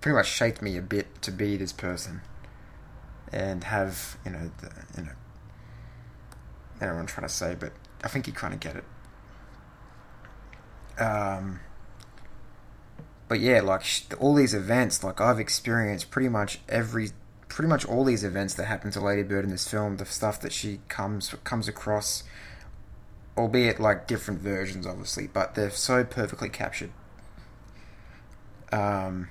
[0.00, 2.20] pretty much shaped me a bit to be this person,
[3.32, 5.12] and have you know, the, you know,
[6.76, 7.72] I don't know what I'm trying to say, but
[8.04, 8.84] I think you kind of get it.
[11.02, 11.58] Um,
[13.26, 13.84] but yeah, like
[14.20, 17.10] all these events, like I've experienced pretty much every,
[17.48, 19.96] pretty much all these events that happen to Lady Bird in this film.
[19.96, 22.22] The stuff that she comes comes across,
[23.36, 26.90] albeit like different versions, obviously, but they're so perfectly captured.
[28.72, 29.28] Um,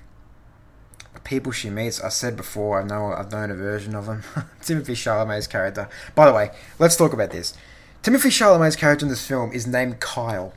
[1.24, 4.22] people she meets, I said before, I know I've known a version of him.
[4.62, 5.88] Timothy Chalamet's character.
[6.14, 7.54] By the way, let's talk about this.
[8.02, 10.52] Timothy Chalamet's character in this film is named Kyle.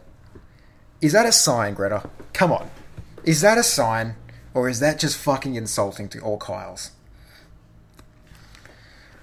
[1.01, 2.09] Is that a sign, Greta?
[2.33, 2.69] Come on.
[3.23, 4.15] Is that a sign,
[4.53, 6.91] or is that just fucking insulting to all Kyles?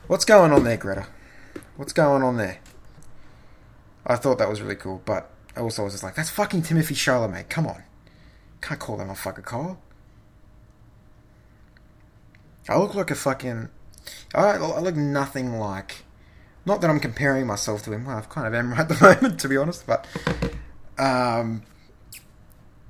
[0.07, 1.07] What's going on there, Greta?
[1.77, 2.59] What's going on there?
[4.07, 6.95] I thought that was really cool, but I also was just like, that's fucking Timothy
[6.95, 7.49] Chalamet.
[7.49, 7.83] Come on.
[8.61, 9.79] Can't call that motherfucker Kyle.
[12.69, 13.69] I look like a fucking.
[14.35, 16.05] I, I look nothing like.
[16.67, 18.07] Not that I'm comparing myself to him.
[18.07, 19.87] Well, I kind of am right at the moment, to be honest.
[19.87, 20.07] But
[20.99, 21.63] um,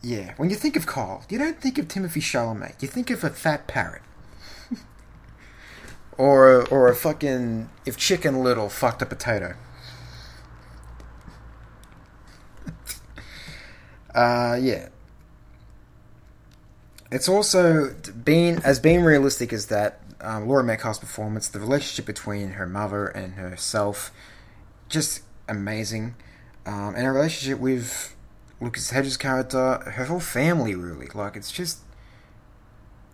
[0.00, 2.80] yeah, when you think of Kyle, you don't think of Timothy Chalamet.
[2.80, 4.02] You think of a fat parrot.
[6.18, 7.68] or, or a fucking.
[7.84, 9.56] If Chicken Little fucked a potato.
[14.14, 14.88] Uh, yeah.
[17.10, 20.00] It's also being as being realistic as that.
[20.20, 24.10] Um, Laura Metcalf's performance, the relationship between her mother and herself,
[24.88, 26.14] just amazing,
[26.64, 28.16] um, and her relationship with
[28.58, 31.08] Lucas Hedges' character, her whole family, really.
[31.12, 31.80] Like, it's just.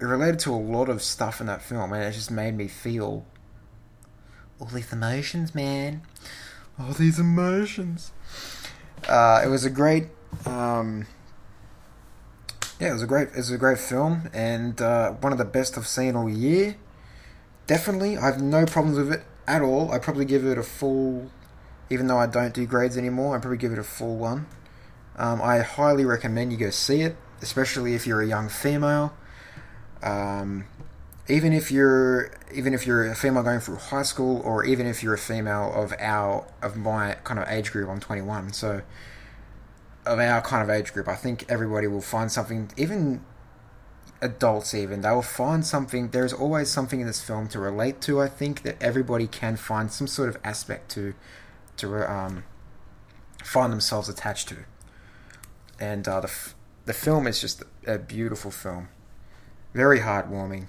[0.00, 2.68] It related to a lot of stuff in that film, and it just made me
[2.68, 3.26] feel.
[4.60, 6.02] All these emotions, man.
[6.78, 8.12] All these emotions.
[9.08, 10.08] Uh, it was a great.
[10.46, 11.06] Um,
[12.80, 13.28] yeah, it was a great.
[13.28, 16.76] It was a great film, and uh, one of the best I've seen all year.
[17.66, 19.92] Definitely, I have no problems with it at all.
[19.92, 21.30] I probably give it a full,
[21.90, 23.36] even though I don't do grades anymore.
[23.36, 24.46] I probably give it a full one.
[25.16, 29.12] Um, I highly recommend you go see it, especially if you're a young female.
[30.02, 30.64] Um,
[31.28, 35.02] even if you're even if you're a female going through high school, or even if
[35.02, 38.82] you're a female of our of my kind of age group, I'm 21, so
[40.06, 43.24] of our kind of age group, I think everybody will find something, even
[44.20, 46.10] adults, even they will find something.
[46.10, 48.20] There's always something in this film to relate to.
[48.20, 51.14] I think that everybody can find some sort of aspect to
[51.78, 52.44] to um,
[53.42, 54.64] find themselves attached to
[55.80, 58.88] and uh, the f- the film is just a beautiful film,
[59.72, 60.66] very heartwarming,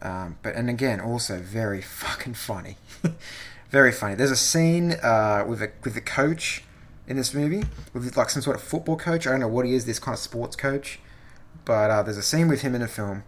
[0.00, 2.78] um, but and again also very fucking funny,
[3.70, 4.14] very funny.
[4.14, 6.64] There's a scene uh, with a with a coach
[7.06, 9.26] in this movie with like some sort of football coach.
[9.26, 11.00] I don't know what he is, this kind of sports coach,
[11.64, 13.24] but uh, there's a scene with him in the film,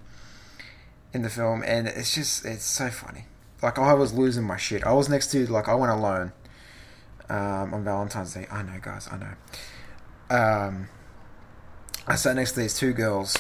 [1.13, 3.27] in the film, and it's just it's so funny.
[3.63, 4.85] Like I was losing my shit.
[4.85, 6.33] I was next to like I went alone
[7.29, 8.47] um, on Valentine's Day.
[8.51, 10.37] I know, guys, I know.
[10.37, 10.89] um,
[12.07, 13.37] I sat next to these two girls,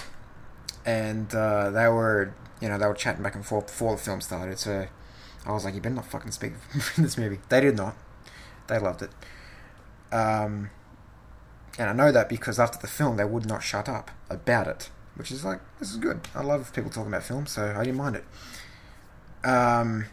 [0.86, 4.20] and uh, they were, you know, they were chatting back and forth before the film
[4.22, 4.58] started.
[4.58, 4.86] So
[5.44, 6.52] I was like, "You better not fucking speak
[6.96, 7.94] in this movie." They did not.
[8.66, 9.10] They loved it.
[10.14, 10.70] Um,
[11.78, 14.90] and I know that because after the film, they would not shut up about it,
[15.16, 16.20] which is like this is good.
[16.34, 18.24] I love people talking about film, so I didn't mind it.
[19.44, 20.06] Um,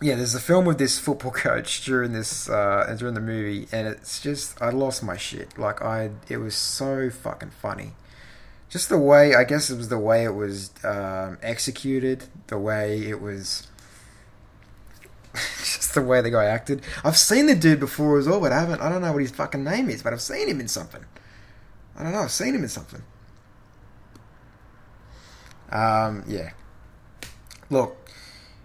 [0.00, 3.88] yeah, there's a film with this football coach during this uh, during the movie, and
[3.88, 5.58] it's just I lost my shit.
[5.58, 7.92] Like I, it was so fucking funny.
[8.68, 13.02] Just the way I guess it was the way it was um, executed, the way
[13.06, 13.66] it was,
[15.94, 16.82] the way the guy acted.
[17.04, 18.80] I've seen the dude before as well, but I haven't.
[18.80, 21.04] I don't know what his fucking name is, but I've seen him in something.
[21.96, 22.20] I don't know.
[22.20, 23.02] I've seen him in something.
[25.70, 26.50] Um, yeah.
[27.70, 27.96] Look,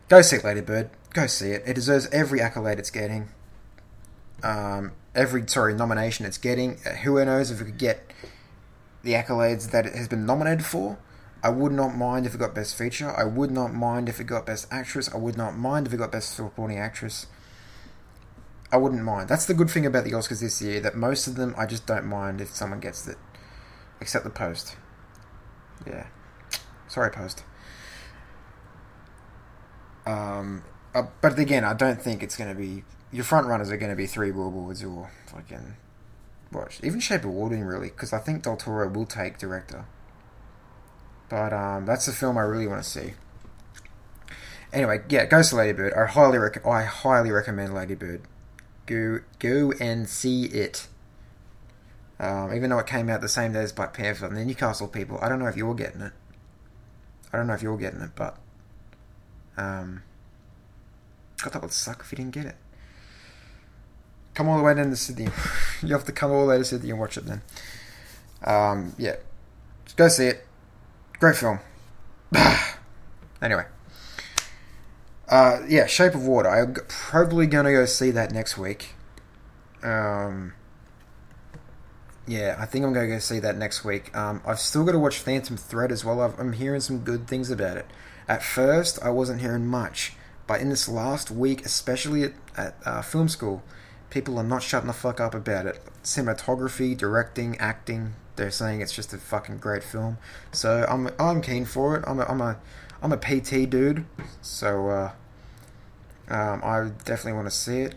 [0.10, 1.64] go see Lady Bird go see it.
[1.66, 3.30] It deserves every accolade it's getting.
[4.44, 6.78] Um, every sorry nomination it's getting.
[6.86, 8.14] Uh, who knows if it could get
[9.04, 11.00] the accolades that it has been nominated for?
[11.44, 13.14] I would not mind if it got Best Feature.
[13.16, 15.14] I would not mind if it got Best Actress.
[15.14, 17.28] I would not mind if it got Best Supporting Actress.
[18.72, 19.30] I wouldn't mind.
[19.30, 20.80] That's the good thing about the Oscars this year.
[20.80, 23.18] That most of them, I just don't mind if someone gets it,
[24.02, 24.76] except the Post.
[25.86, 26.08] Yeah,
[26.88, 27.44] sorry, Post.
[30.06, 33.78] Um, uh, but again, I don't think it's going to be your front runners are
[33.78, 35.78] going to be three billboards or fucking
[36.52, 39.86] watch even Shape of Water really because I think Del Toro will take director.
[41.30, 43.14] But um, that's the film I really want to see.
[44.72, 45.94] Anyway, yeah, go to Ladybird.
[45.94, 48.22] I highly rec- I highly recommend Ladybird.
[48.86, 50.88] Go go and see it.
[52.20, 54.88] Um, even though it came out the same day as Black Panther, and the Newcastle
[54.88, 56.14] people, I don't know if you're getting it.
[57.32, 58.38] I don't know if you're getting it, but
[59.56, 60.02] um,
[61.42, 62.56] God, that would suck if you didn't get it.
[64.34, 65.30] Come all the way down to Sydney.
[65.84, 67.42] you have to come all the way to Sydney and watch it then.
[68.44, 69.16] Um, yeah.
[69.86, 70.47] Just go see it.
[71.20, 71.60] Great film.
[73.42, 73.66] anyway.
[75.28, 76.50] Uh, yeah, Shape of Water.
[76.50, 78.94] I'm probably going to go see that next week.
[79.84, 80.54] Um,
[82.28, 84.16] yeah, I think I'm going to go see that next week.
[84.16, 86.22] Um, I've still got to watch Phantom Thread as well.
[86.22, 87.88] i am hearing some good things about it.
[88.28, 90.14] At first, I wasn't hearing much.
[90.46, 93.64] But in this last week, especially at, at uh, film school,
[94.10, 95.82] people are not shutting the fuck up about it.
[96.04, 100.18] Cinematography, directing, acting, they're saying it's just a fucking great film.
[100.52, 102.04] So I'm I'm keen for it.
[102.08, 102.58] I'm a I'm a
[103.02, 104.06] I'm a PT dude,
[104.42, 105.12] so uh,
[106.30, 107.96] um, I definitely want to see it.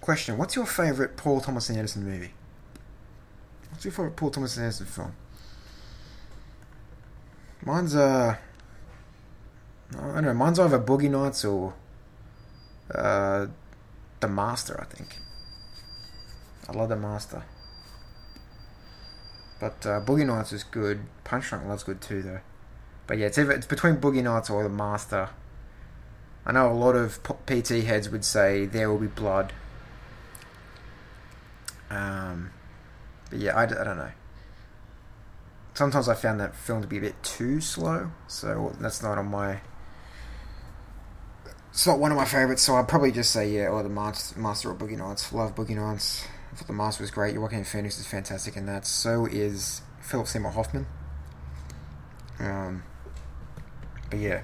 [0.00, 2.32] Question: What's your favorite Paul Thomas Anderson movie?
[3.70, 5.14] What's your favorite Paul Thomas Anderson film?
[7.64, 8.36] Mine's uh
[9.98, 10.34] I don't know.
[10.34, 11.74] Mine's either Boogie Nights or
[12.94, 13.46] uh,
[14.20, 14.80] The Master.
[14.80, 15.18] I think.
[16.68, 17.44] I love The Master.
[19.60, 21.00] But uh, Boogie Nights is good.
[21.24, 22.40] Punch Drunk Love's good too, though.
[23.06, 25.30] But yeah, it's either, it's between Boogie Nights or The Master.
[26.46, 29.52] I know a lot of PT heads would say There Will Be Blood.
[31.90, 32.50] Um,
[33.30, 34.12] but yeah, I, I don't know.
[35.74, 39.26] Sometimes I found that film to be a bit too slow, so that's not on
[39.26, 39.60] my
[41.74, 44.38] it's not one of my favorites, so I'd probably just say yeah, or the Master,
[44.38, 45.32] Master of Boogie Nights.
[45.32, 46.24] Love Boogie Nights.
[46.54, 47.36] I thought the Master was great.
[47.36, 48.86] Joaquin Phoenix is fantastic in that.
[48.86, 50.86] So is Philip Seymour Hoffman.
[52.38, 52.84] Um,
[54.08, 54.42] but yeah.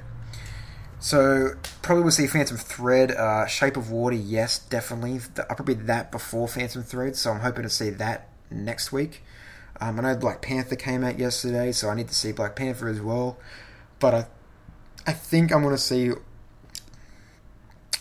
[0.98, 4.16] So probably we'll see Phantom Thread, uh, Shape of Water.
[4.16, 5.20] Yes, definitely.
[5.38, 9.22] I'll probably that before Phantom Thread, so I'm hoping to see that next week.
[9.80, 12.88] Um, I know Black Panther came out yesterday, so I need to see Black Panther
[12.88, 13.38] as well.
[14.00, 14.26] But I,
[15.06, 16.10] I think I'm going to see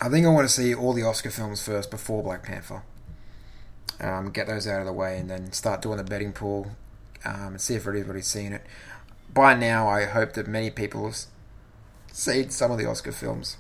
[0.02, 2.84] I think I want to see all the Oscar films first before Black Panther.
[4.02, 6.72] Um, get those out of the way and then start doing the betting pool
[7.26, 8.62] um, and see if everybody's seen it.
[9.34, 11.18] By now, I hope that many people have
[12.12, 13.58] seen some of the Oscar films.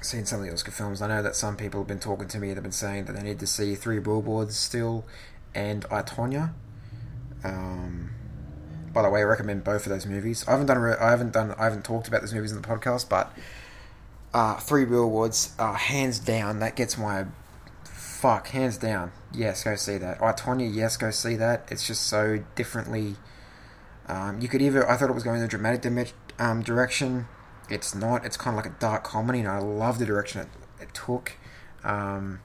[0.00, 1.02] Seen some of the Oscar films.
[1.02, 3.22] I know that some people have been talking to me They've been saying that they
[3.22, 5.04] need to see Three Billboards still
[5.54, 6.52] and I, Tonya.
[7.42, 8.10] Um,
[8.92, 10.44] by the way, I recommend both of those movies.
[10.46, 10.78] I haven't done.
[10.78, 11.54] I haven't done.
[11.58, 13.32] I haven't talked about those movies in the podcast, but
[14.32, 17.26] uh, three billboards, uh, hands down, that gets my
[18.18, 19.12] fuck, hands down.
[19.32, 20.18] Yes, go see that.
[20.20, 21.68] Oh, Tonya, yes, go see that.
[21.70, 23.14] It's just so differently.
[24.08, 27.28] Um, you could either, I thought it was going in a dramatic um, direction.
[27.70, 28.24] It's not.
[28.24, 30.48] It's kind of like a dark comedy, and I love the direction it,
[30.82, 31.34] it took.
[31.84, 32.40] Um,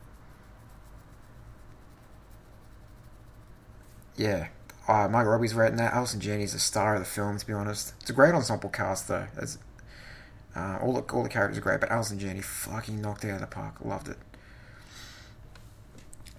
[4.15, 4.49] yeah,
[4.87, 5.93] uh, Margot Robbie's in that.
[5.93, 7.93] Allison Janney's the star of the film, to be honest.
[8.01, 9.27] It's a great ensemble cast, though.
[10.55, 13.35] Uh, all the all the characters are great, but Allison Janney fucking knocked it out
[13.35, 13.77] of the park.
[13.83, 14.17] Loved it.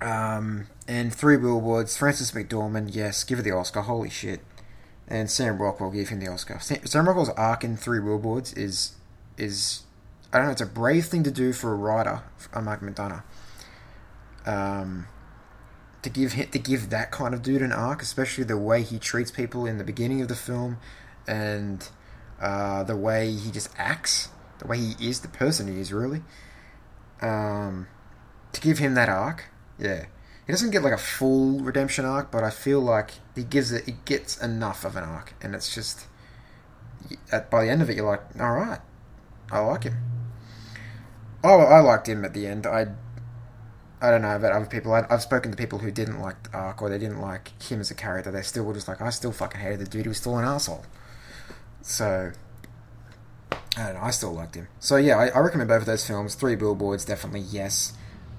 [0.05, 4.41] Um, and Three Billboards, Frances McDormand, yes, give her the Oscar, holy shit.
[5.09, 6.59] And Sam Rockwell gave him the Oscar.
[6.61, 8.97] Sam, Sam Rockwell's arc in Three Billboards is,
[9.39, 9.83] is,
[10.31, 13.23] I don't know, it's a brave thing to do for a writer, unlike McDonagh.
[14.45, 15.07] Um,
[16.03, 19.31] to give to give that kind of dude an arc, especially the way he treats
[19.31, 20.77] people in the beginning of the film,
[21.27, 21.89] and
[22.43, 24.29] uh, the way he just acts,
[24.59, 26.23] the way he is, the person he is, really.
[27.23, 27.87] Um,
[28.53, 29.47] to give him that arc,
[29.79, 30.07] yeah,
[30.47, 33.85] he doesn't get like a full redemption arc, but I feel like he gives it,
[33.85, 36.07] he gets enough of an arc, and it's just
[37.33, 38.81] at by the end of it, you're like, all right,
[39.51, 39.97] I like him.
[41.43, 42.67] Oh, I liked him at the end.
[42.67, 42.87] I,
[44.01, 44.95] I don't know about other people.
[44.95, 47.81] I, I've spoken to people who didn't like the arc or they didn't like him
[47.81, 48.31] as a character.
[48.31, 50.03] They still were just like, I still fucking hated the dude.
[50.03, 50.85] He was still an asshole.
[51.83, 52.33] So,
[53.77, 54.01] I don't know.
[54.01, 54.69] I still liked him.
[54.81, 56.35] So yeah, I, I recommend both of those films.
[56.35, 57.93] Three Billboards, definitely yes,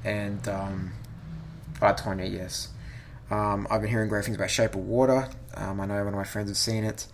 [0.04, 0.94] and um,
[1.82, 2.70] Art Twenty, yes.
[3.30, 5.30] Um, I've been hearing great things about Shape of Water.
[5.56, 7.08] Um, I know one of my friends have seen it,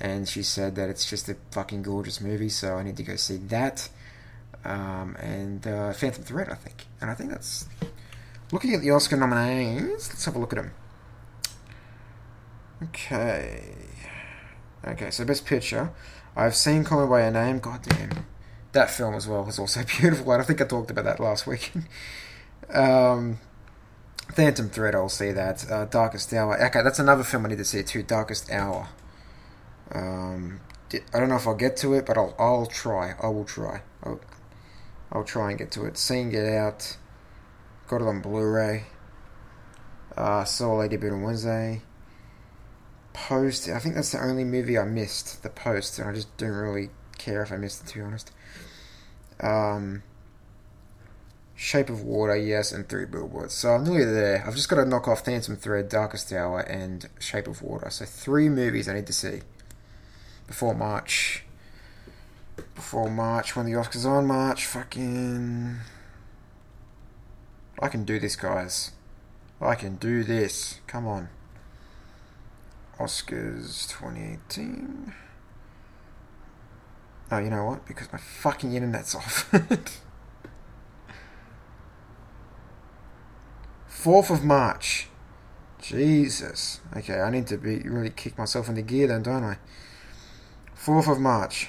[0.00, 2.48] and she said that it's just a fucking gorgeous movie.
[2.48, 3.88] So I need to go see that.
[4.64, 7.66] Um, and uh, Phantom Thread, I think, and I think that's
[8.52, 10.08] looking at the Oscar nominees.
[10.08, 10.72] Let's have a look at them.
[12.82, 13.74] Okay.
[14.86, 15.90] Okay, so Best Picture.
[16.36, 17.58] I've seen Call Me By Your Name.
[17.58, 18.26] God damn.
[18.72, 20.30] That film as well was also beautiful.
[20.30, 21.72] I think I talked about that last week.
[22.72, 23.38] um,
[24.32, 25.70] Phantom Thread, I'll say that.
[25.70, 26.62] Uh, Darkest Hour.
[26.62, 28.02] Okay, that's another film I need to see too.
[28.02, 28.88] Darkest Hour.
[29.92, 30.60] Um,
[30.92, 33.14] I don't know if I'll get to it, but I'll I'll try.
[33.22, 33.82] I will try.
[34.02, 34.20] I'll,
[35.10, 35.96] I'll try and get to it.
[35.96, 36.96] Seeing Get Out.
[37.88, 38.84] Got it on Blu-ray.
[40.16, 41.82] Uh, saw Lady Bird on Wednesday.
[43.14, 43.68] Post.
[43.68, 45.42] I think that's the only movie I missed.
[45.42, 47.88] The Post, and I just don't really care if I missed it.
[47.88, 48.32] To be honest.
[49.40, 50.02] Um,
[51.60, 53.52] Shape of Water, yes, and Three Billboards.
[53.52, 54.44] So I'm nearly there.
[54.46, 57.90] I've just got to knock off Phantom Thread, Darkest Hour, and Shape of Water.
[57.90, 59.40] So three movies I need to see
[60.46, 61.42] before March.
[62.76, 65.78] Before March, when the Oscars are on March, fucking.
[67.82, 68.92] I can do this, guys.
[69.60, 70.78] I can do this.
[70.86, 71.28] Come on.
[73.00, 75.12] Oscars 2018.
[77.32, 77.84] Oh, you know what?
[77.84, 79.52] Because my fucking internet's off.
[83.98, 85.08] 4th of March.
[85.80, 86.80] Jesus.
[86.96, 89.58] Okay, I need to be really kick myself into gear then, don't I?
[90.76, 91.68] 4th of March.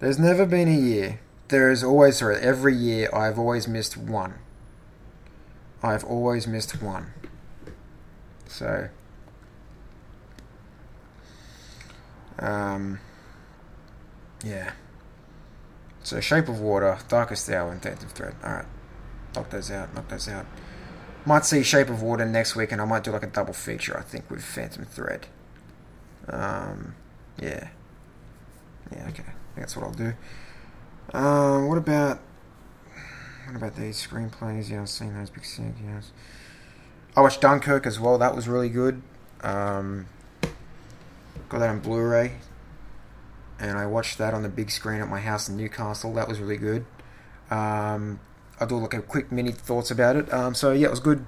[0.00, 1.20] There's never been a year.
[1.48, 4.34] There is always, sorry, every year I've always missed one.
[5.82, 7.12] I've always missed one.
[8.46, 8.88] So.
[12.38, 13.00] Um.
[14.44, 14.72] Yeah.
[16.02, 18.34] So Shape of Water, Darkest Hour, and Phantom Thread.
[18.44, 18.66] Alright.
[19.34, 20.46] Knock those out, knock those out.
[21.24, 23.96] Might see Shape of Water next week, and I might do like a double feature,
[23.96, 25.26] I think, with Phantom Thread.
[26.28, 26.94] Um,
[27.40, 27.68] yeah.
[28.90, 29.24] Yeah, okay.
[29.56, 30.12] that's what I'll do.
[31.14, 32.20] Um, what about
[33.46, 34.70] what about these screenplays?
[34.70, 35.78] Yeah, I've seen those big scenes.
[35.84, 36.12] Yes,
[37.16, 38.18] I watched Dunkirk as well.
[38.18, 39.02] That was really good.
[39.42, 40.06] Um,
[41.48, 42.32] got that on Blu-ray,
[43.58, 46.12] and I watched that on the big screen at my house in Newcastle.
[46.14, 46.84] That was really good.
[47.50, 48.20] Um,
[48.60, 50.32] I'll do like a quick mini thoughts about it.
[50.32, 51.26] Um, so yeah, it was good.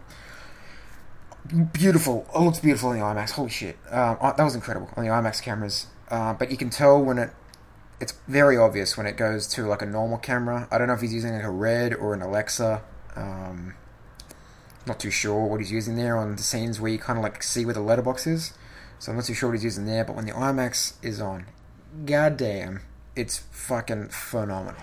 [1.72, 2.27] Beautiful.
[2.35, 3.33] It looks beautiful in the IMAX.
[3.33, 5.87] Holy shit, um, that was incredible on the IMAX cameras.
[6.11, 7.31] Uh, but you can tell when it
[8.01, 10.68] it's very obvious when it goes to like a normal camera.
[10.70, 12.83] I don't know if he's using like a Red or an Alexa.
[13.16, 13.75] Um,
[14.87, 17.43] not too sure what he's using there on the scenes where you kind of like
[17.43, 18.53] see where the letterbox is.
[18.99, 20.05] So I'm not too sure what he's using there.
[20.05, 21.47] But when the IMAX is on,
[22.05, 22.81] goddamn,
[23.16, 24.83] it's fucking phenomenal.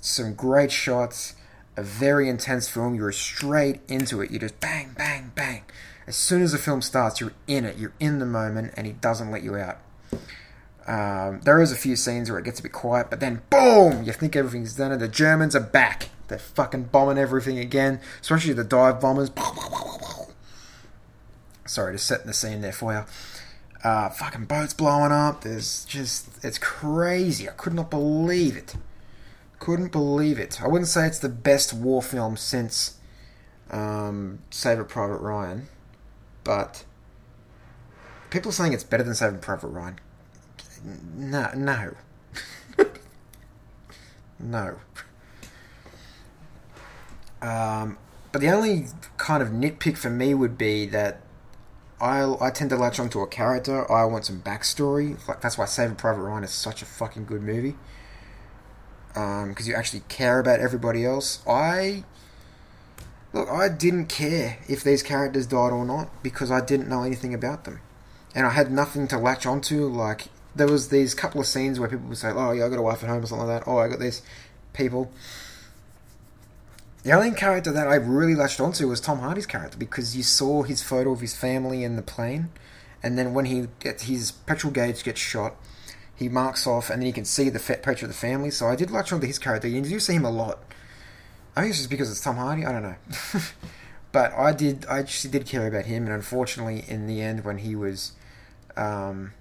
[0.00, 1.34] Some great shots,
[1.76, 2.94] a very intense film.
[2.94, 4.30] You're straight into it.
[4.30, 5.62] You just bang, bang, bang.
[6.06, 7.78] As soon as the film starts, you're in it.
[7.78, 9.78] You're in the moment, and he doesn't let you out.
[10.86, 14.02] Um, there is a few scenes where it gets a bit quiet, but then boom,
[14.02, 16.08] you think everything's done, and the Germans are back.
[16.28, 19.30] They're fucking bombing everything again, especially the dive bombers.
[21.66, 23.04] Sorry, just setting the scene there for you.
[23.84, 25.42] Uh, fucking boats blowing up.
[25.42, 27.48] There's just it's crazy.
[27.48, 28.74] I could not believe it.
[29.60, 30.60] Couldn't believe it.
[30.60, 32.96] I wouldn't say it's the best war film since
[33.70, 35.68] um, Saving Private Ryan,
[36.42, 36.84] but
[38.30, 40.00] people are saying it's better than Saving Private Ryan
[41.16, 41.94] no, no,
[44.38, 44.78] no.
[47.42, 47.98] Um,
[48.32, 48.86] but the only
[49.16, 51.20] kind of nitpick for me would be that
[52.00, 53.90] I I tend to latch onto a character.
[53.90, 55.26] I want some backstory.
[55.28, 57.76] Like that's why Saving Private Ryan is such a fucking good movie.
[59.16, 61.40] Um, because you actually care about everybody else.
[61.46, 62.04] I
[63.32, 67.34] look, I didn't care if these characters died or not because I didn't know anything
[67.34, 67.80] about them,
[68.34, 69.86] and I had nothing to latch onto.
[69.86, 72.78] Like there was these couple of scenes where people would say, "Oh, yeah, I got
[72.78, 73.70] a wife at home" or something like that.
[73.70, 74.22] Oh, I got these
[74.72, 75.10] people.
[77.02, 80.62] The only character that I really latched onto was Tom Hardy's character because you saw
[80.62, 82.50] his photo of his family in the plane,
[83.02, 85.56] and then when he gets his petrol gauge gets shot,
[86.20, 88.50] he marks off, and then you can see the picture of the family.
[88.50, 89.66] So I did latch onto his character.
[89.66, 90.62] You do see him a lot.
[91.56, 92.66] I think it's just because it's Tom Hardy.
[92.66, 92.94] I don't know,
[94.12, 94.84] but I did.
[94.86, 98.12] I actually did care about him, and unfortunately, in the end, when he was,
[98.76, 99.32] um,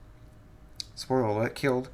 [0.96, 1.90] spoiler alert, killed.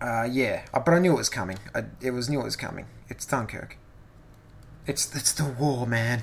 [0.00, 1.58] Uh, yeah, uh, but I knew it was coming.
[1.74, 2.86] I, it was knew it was coming.
[3.10, 3.76] It's Dunkirk.
[4.86, 6.22] It's it's the war, man.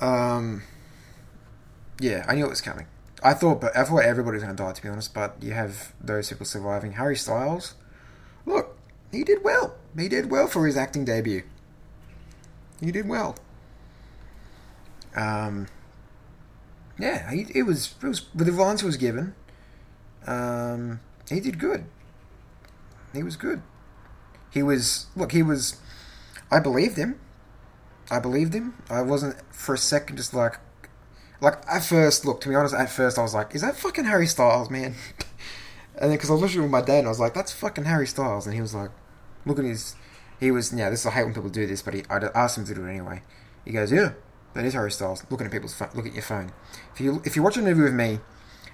[0.00, 0.64] Um.
[2.00, 2.86] Yeah, I knew it was coming.
[3.26, 5.12] I thought, but I thought everybody was going to die, to be honest.
[5.12, 6.92] But you have those people surviving.
[6.92, 7.74] Harry Styles,
[8.44, 8.78] look,
[9.10, 9.74] he did well.
[9.98, 11.42] He did well for his acting debut.
[12.80, 13.34] He did well.
[15.16, 15.66] Um.
[17.00, 19.34] Yeah, he, it was it was the he was given.
[20.24, 21.84] Um, he did good.
[23.12, 23.60] He was good.
[24.52, 25.32] He was look.
[25.32, 25.80] He was.
[26.48, 27.18] I believed him.
[28.08, 28.74] I believed him.
[28.88, 30.58] I wasn't for a second just like,
[31.40, 32.24] like at first.
[32.24, 34.94] Look, to be honest, at first I was like, "Is that fucking Harry Styles, man?"
[35.96, 37.84] and then because I was listening with my dad, and I was like, "That's fucking
[37.84, 38.90] Harry Styles," and he was like,
[39.44, 39.94] "Look at his."
[40.40, 40.90] He was yeah.
[40.90, 42.84] This is I hate when people do this, but he, I asked him to do
[42.84, 43.22] it anyway.
[43.64, 44.12] He goes, "Yeah,
[44.54, 46.52] that is Harry Styles." Looking at people's phone, look at your phone.
[46.94, 48.20] If you if you watch a movie with me,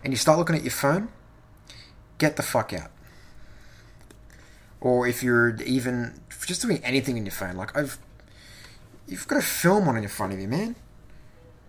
[0.03, 1.09] and you start looking at your phone,
[2.19, 2.91] get the fuck out
[4.83, 7.57] or if you're even just doing anything in your phone.
[7.57, 7.99] Like I've,
[9.07, 10.75] you've got a film on in front of you, man.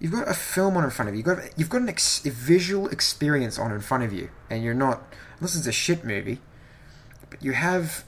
[0.04, 1.20] You've got a film on in front of you.
[1.20, 4.62] You've got you've got an ex, a visual experience on in front of you, and
[4.62, 5.02] you're not
[5.40, 6.42] This is a shit movie,
[7.30, 8.04] but you have.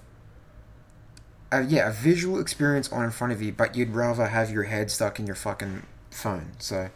[1.53, 4.63] A, yeah, a visual experience on in front of you, but you'd rather have your
[4.63, 6.51] head stuck in your fucking phone.
[6.57, 6.89] So,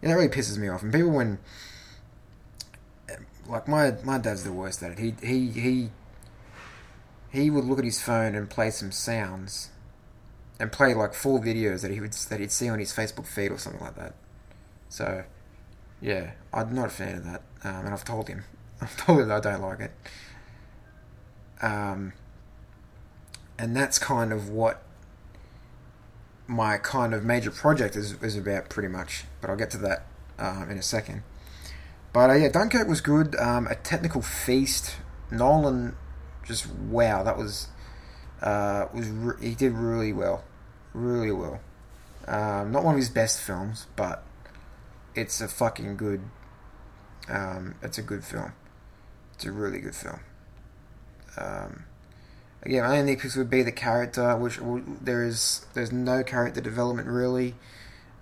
[0.00, 0.84] yeah, that really pisses me off.
[0.84, 1.40] And people when,
[3.48, 4.98] like my my dad's the worst at it.
[5.00, 5.90] He he he
[7.32, 9.70] he would look at his phone and play some sounds
[10.60, 13.50] and play like full videos that he would that he'd see on his Facebook feed
[13.50, 14.14] or something like that.
[14.88, 15.24] So,
[16.00, 18.44] yeah, I'm not a fan of that, um, and I've told him,
[18.80, 19.92] I've told him I don't like it.
[21.60, 22.12] Um,
[23.58, 24.82] and that's kind of what
[26.46, 29.24] my kind of major project is, is about, pretty much.
[29.40, 30.06] But I'll get to that
[30.38, 31.22] um, in a second.
[32.12, 33.36] But uh, yeah, Dunkirk was good.
[33.36, 34.96] Um, a technical feast.
[35.30, 35.94] Nolan
[36.46, 37.68] just wow, that was
[38.40, 40.44] uh, was re- he did really well,
[40.94, 41.60] really well.
[42.26, 44.24] Um, not one of his best films, but
[45.18, 46.22] it's a fucking good.
[47.28, 48.52] Um, it's a good film.
[49.34, 50.20] It's a really good film.
[51.36, 51.84] Um,
[52.62, 54.58] again, my only nitpicks would be the character, which
[55.00, 57.54] there is there's no character development really.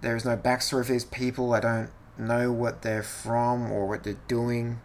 [0.00, 1.52] There is no backstory for these people.
[1.52, 4.80] I don't know what they're from or what they're doing.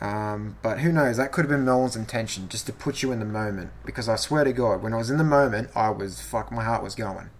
[0.00, 1.16] Um, but who knows?
[1.16, 3.70] That could have been Nolan's intention, just to put you in the moment.
[3.84, 6.50] Because I swear to God, when I was in the moment, I was fuck.
[6.50, 7.30] My heart was going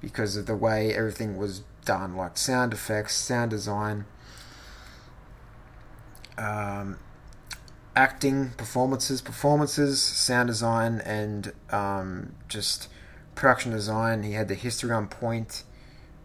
[0.00, 4.04] because of the way everything was done, like sound effects, sound design,
[6.38, 6.98] um,
[7.94, 12.88] acting, performances, performances, sound design, and um, just
[13.34, 14.22] production design.
[14.22, 15.64] He had the history on point.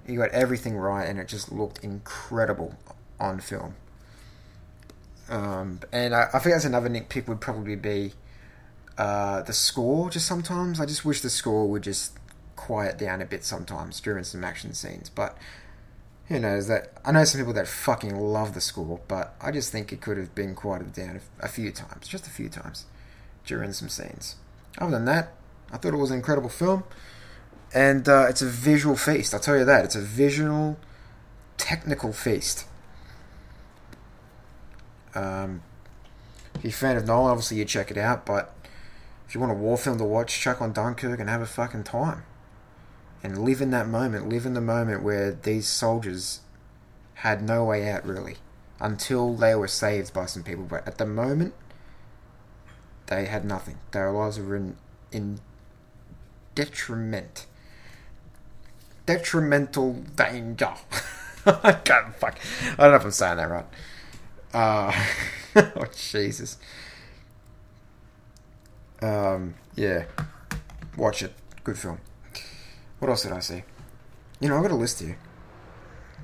[0.05, 2.75] He got everything right, and it just looked incredible
[3.19, 3.75] on film.
[5.29, 8.13] Um, and I, I, think that's another nitpick would probably be
[8.97, 10.09] uh, the score.
[10.09, 12.13] Just sometimes I just wish the score would just
[12.57, 15.09] quiet down a bit sometimes during some action scenes.
[15.09, 15.37] But
[16.27, 16.91] who knows that?
[17.05, 20.17] I know some people that fucking love the score, but I just think it could
[20.17, 22.85] have been quieted down a, few times, just a few times
[23.45, 24.35] during some scenes.
[24.77, 25.33] Other than that,
[25.71, 26.83] I thought it was an incredible film,
[27.73, 29.33] and uh, it's a visual feast.
[29.33, 30.77] I'll tell you that it's a visual,
[31.57, 32.65] technical feast.
[35.15, 35.61] Um,
[36.55, 38.25] if you're a fan of Nolan, obviously you check it out.
[38.25, 38.53] But
[39.27, 41.83] if you want a war film to watch, chuck on Dunkirk and have a fucking
[41.83, 42.23] time.
[43.27, 44.29] And live in that moment.
[44.29, 46.39] Live in the moment where these soldiers
[47.15, 48.37] had no way out, really,
[48.79, 50.63] until they were saved by some people.
[50.63, 51.53] But at the moment,
[53.07, 53.79] they had nothing.
[53.91, 54.77] Their lives were in,
[55.11, 55.41] in
[56.55, 57.47] detriment.
[59.05, 60.75] Detrimental danger.
[61.45, 62.39] I can't fuck.
[62.77, 63.65] I don't know if I'm saying that right.
[64.53, 65.05] Uh,
[65.75, 66.57] oh Jesus.
[69.01, 70.05] Um, yeah,
[70.95, 71.33] watch it.
[71.65, 71.99] Good film.
[72.99, 73.63] What else did I see?
[74.39, 75.17] You know, I've got a list here.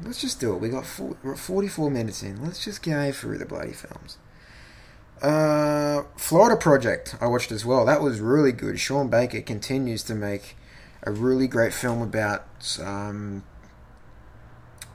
[0.03, 0.59] Let's just do it.
[0.59, 2.43] We got four, 44 minutes in.
[2.43, 4.17] Let's just go through the bloody films.
[5.21, 7.85] Uh, Florida Project, I watched as well.
[7.85, 8.79] That was really good.
[8.79, 10.57] Sean Baker continues to make
[11.03, 12.45] a really great film about
[12.83, 13.43] um,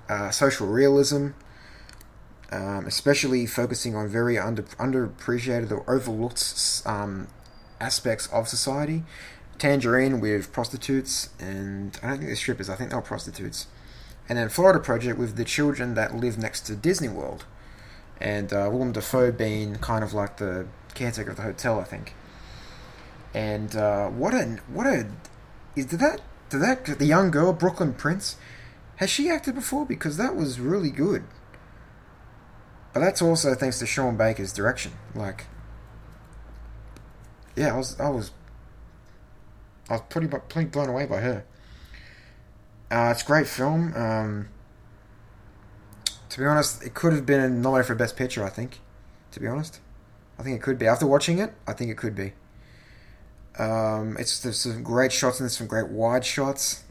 [0.09, 1.29] uh, social realism,
[2.51, 7.29] um, especially focusing on very under underappreciated or overlooked um,
[7.81, 9.05] aspects of society.
[9.59, 12.71] Tangerine with prostitutes, and I don't think they're strippers.
[12.71, 13.67] I think they were prostitutes.
[14.29, 17.45] And then Florida Project with the children that live next to Disney World,
[18.21, 22.15] and uh, Willem Dafoe being kind of like the caretaker of the hotel, I think.
[23.35, 25.07] And uh, what a what a
[25.77, 28.37] is did that did that the young girl Brooklynn Prince
[28.97, 29.87] has she acted before?
[29.87, 31.25] Because that was really good.
[32.93, 34.93] But that's also thanks to Sean Baker's direction.
[35.15, 35.47] Like,
[37.55, 38.33] yeah, I was I was
[39.89, 41.45] I was pretty pretty blown away by her.
[42.91, 43.95] Uh, it's a great film.
[43.95, 44.49] Um,
[46.29, 48.45] to be honest, it could have been nominated for Best Picture.
[48.45, 48.81] I think.
[49.33, 49.81] To be honest,
[50.39, 50.87] I think it could be.
[50.87, 52.33] After watching it, I think it could be.
[53.59, 56.85] Um, it's there's some great shots and there's some great wide shots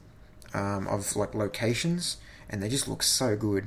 [0.54, 2.18] um, of like locations,
[2.50, 3.66] and they just look so good.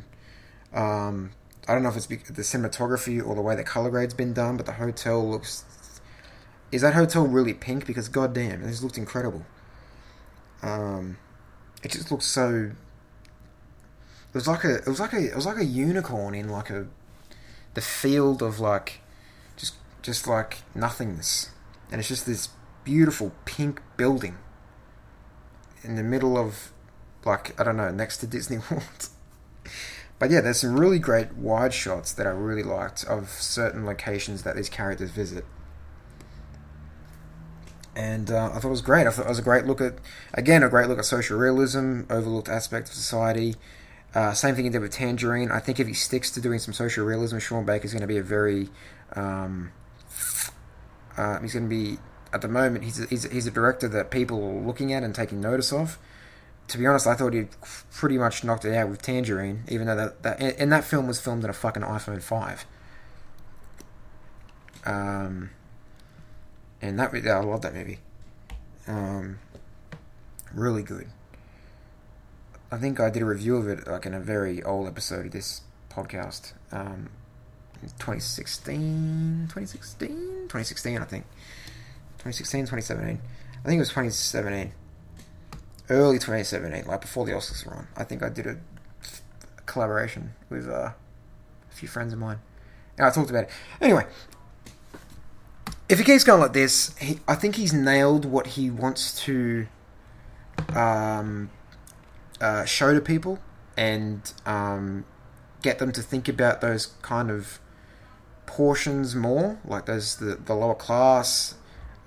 [0.73, 1.33] Um,
[1.69, 4.57] I don't know if it's the cinematography or the way the color grade's been done,
[4.57, 5.65] but the hotel looks.
[6.73, 7.87] Is that hotel really pink?
[7.87, 9.45] Because goddamn, this looked incredible.
[10.63, 11.19] Um,
[11.83, 12.71] it just looks so.
[14.29, 14.77] It was like a.
[14.77, 15.25] It was like a.
[15.31, 16.87] It was like a unicorn in like a.
[17.75, 19.01] The field of like,
[19.57, 21.51] just just like nothingness,
[21.91, 22.49] and it's just this
[22.85, 24.37] beautiful pink building
[25.83, 26.73] in the middle of
[27.25, 29.09] like I don't know next to Disney World.
[30.19, 34.43] but yeah, there's some really great wide shots that I really liked of certain locations
[34.43, 35.45] that these characters visit.
[37.97, 39.07] And uh, I thought it was great.
[39.07, 39.95] I thought it was a great look at,
[40.33, 43.57] again, a great look at social realism, overlooked aspect of society.
[44.15, 45.51] Uh, same thing he did with Tangerine.
[45.51, 48.17] I think if he sticks to doing some social realism, Sean Baker's going to be
[48.17, 48.69] a very,
[49.15, 49.73] um,
[51.17, 51.99] uh, he's going to be
[52.33, 55.15] at the moment he's a, he's, he's a director that people are looking at and
[55.15, 55.99] taking notice of.
[56.69, 57.47] To be honest, I thought he
[57.93, 61.21] pretty much knocked it out with Tangerine, even though that, that and that film was
[61.21, 62.65] filmed on a fucking iPhone five.
[64.87, 65.51] Um,
[66.83, 67.99] and that I love that movie.
[68.87, 69.39] Um,
[70.55, 71.09] really good.
[72.73, 75.33] I think I did a review of it like in a very old episode of
[75.33, 76.53] this podcast.
[76.73, 77.11] Um,
[77.83, 81.25] 2016, 2016, 2016, I think.
[82.19, 83.21] 2016, 2017.
[83.65, 84.73] I think it was 2017.
[85.89, 87.89] Early 2017, like before the Oscars were on.
[87.97, 88.51] I think I did a,
[89.59, 90.95] a collaboration with uh, a
[91.71, 92.39] few friends of mine.
[92.97, 93.51] And I talked about it.
[93.81, 94.07] Anyway,
[95.91, 99.67] if he keeps going like this, he, I think he's nailed what he wants to
[100.73, 101.51] um,
[102.41, 103.41] uh, show to people
[103.77, 105.05] and um,
[105.63, 107.59] get them to think about those kind of
[108.47, 111.57] portions more, like those the, the lower class,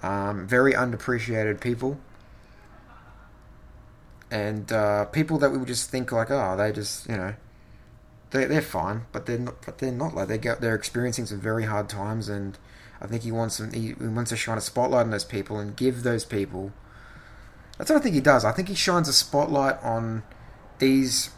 [0.01, 1.99] um, very underappreciated people,
[4.31, 7.35] and uh, people that we would just think like, oh, they just you know,
[8.31, 9.61] they they're fine, but they're not.
[9.65, 12.57] But they're not like they get they're experiencing some very hard times, and
[13.03, 13.73] I think he wants some.
[13.73, 16.71] He, wants to shine a spotlight on those people and give those people.
[17.77, 18.45] That's what I think he does.
[18.45, 20.23] I think he shines a spotlight on
[20.79, 21.31] these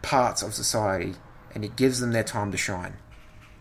[0.00, 1.14] parts of society,
[1.54, 2.94] and he gives them their time to shine,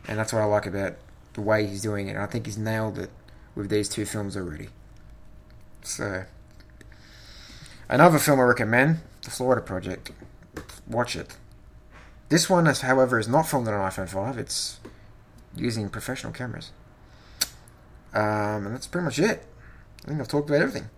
[0.07, 0.95] and that's what I like about
[1.34, 2.11] the way he's doing it.
[2.11, 3.09] And I think he's nailed it
[3.55, 4.69] with these two films already.
[5.82, 6.23] So,
[7.89, 10.11] another film I recommend, The Florida Project.
[10.88, 11.36] Watch it.
[12.30, 14.38] This one, however, is not filmed on an iPhone 5.
[14.38, 14.80] It's
[15.55, 16.71] using professional cameras.
[18.18, 19.45] Um, and that's pretty much it.
[20.03, 20.89] I think I've talked about everything.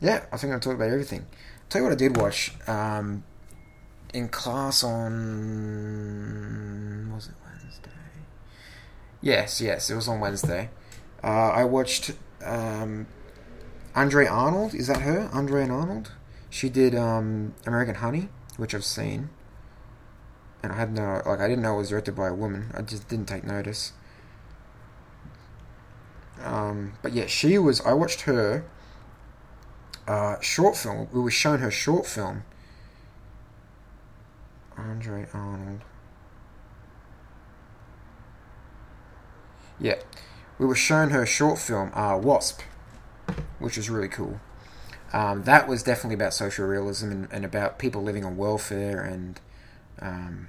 [0.00, 1.22] Yeah, I think I've talked about everything.
[1.22, 2.52] I'll tell you what I did watch.
[2.68, 3.24] Um,
[4.14, 5.50] in class on
[7.12, 7.90] was it Wednesday?
[9.20, 10.70] Yes, yes, it was on Wednesday.
[11.24, 12.12] Uh, I watched
[12.44, 13.08] um,
[13.96, 14.72] Andrea Arnold.
[14.72, 15.28] Is that her?
[15.32, 16.12] Andre and Arnold.
[16.48, 19.30] She did um, American Honey, which I've seen,
[20.62, 22.70] and I had no like I didn't know it was directed by a woman.
[22.74, 23.92] I just didn't take notice.
[26.42, 27.80] Um, but yeah, she was.
[27.82, 28.64] I watched her
[30.06, 31.08] uh, short film.
[31.12, 32.44] We were shown her short film.
[34.76, 35.80] Andrea Arnold.
[39.80, 39.96] Yeah,
[40.58, 42.62] we were shown her short film, uh, Wasp,
[43.58, 44.40] which was really cool.
[45.12, 49.40] Um, that was definitely about social realism and, and about people living on welfare and
[50.00, 50.48] um,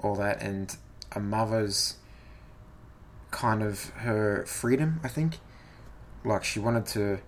[0.00, 0.76] all that, and
[1.12, 1.96] a mother's
[3.30, 5.38] kind of her freedom, I think.
[6.24, 7.18] Like she wanted to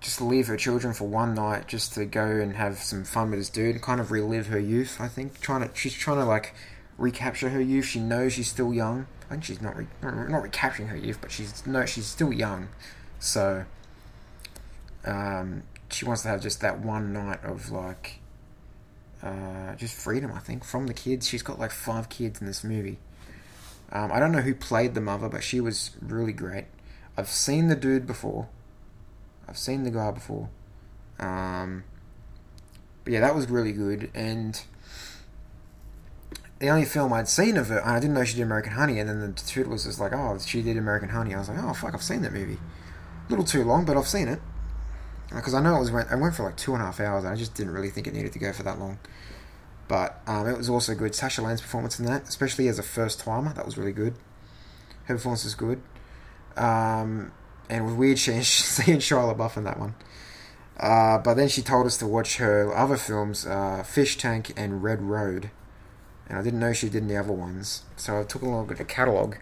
[0.00, 3.40] just leave her children for one night just to go and have some fun with
[3.40, 5.40] this dude kind of relive her youth, I think.
[5.40, 6.54] Trying to she's trying to like
[6.96, 7.86] recapture her youth.
[7.86, 9.06] She knows she's still young.
[9.26, 12.68] I think she's not re- not recapturing her youth, but she's no, she's still young.
[13.18, 13.64] So,
[15.04, 18.20] um, she wants to have just that one night of like,
[19.22, 20.32] uh, just freedom.
[20.32, 21.26] I think from the kids.
[21.28, 22.98] She's got like five kids in this movie.
[23.90, 26.66] Um, I don't know who played the mother, but she was really great.
[27.16, 28.48] I've seen the dude before.
[29.48, 30.50] I've seen the guy before.
[31.18, 31.84] Um,
[33.04, 34.10] but yeah, that was really good.
[34.14, 34.60] And
[36.58, 39.08] the only film I'd seen of it, I didn't know she did American Honey, and
[39.08, 41.34] then the dude was just like, oh, she did American Honey.
[41.34, 42.58] I was like, oh, fuck, I've seen that movie.
[43.26, 44.40] A little too long, but I've seen it.
[45.34, 47.24] Because I know it was went, I went for like two and a half hours,
[47.24, 48.98] and I just didn't really think it needed to go for that long.
[49.88, 51.14] But um, it was also good.
[51.14, 54.14] Sasha Lane's performance in that, especially as a first timer, that was really good.
[55.04, 55.80] Her performance was good.
[56.56, 57.32] Um,
[57.70, 59.94] and it was weird seeing, seeing Shia LaBeouf in that one.
[60.78, 64.82] Uh, but then she told us to watch her other films, uh, Fish Tank and
[64.82, 65.50] Red Road.
[66.28, 67.82] And I didn't know she did any other ones.
[67.96, 69.38] So I took a look at the catalogue.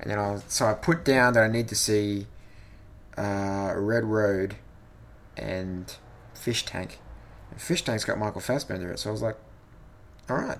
[0.00, 2.26] And then I so I put down that I need to see
[3.16, 4.56] uh, Red Road
[5.36, 5.94] and
[6.34, 6.98] Fish Tank.
[7.50, 8.98] And Fish Tank's got Michael Fassbender in it.
[8.98, 9.36] So I was like,
[10.30, 10.58] alright.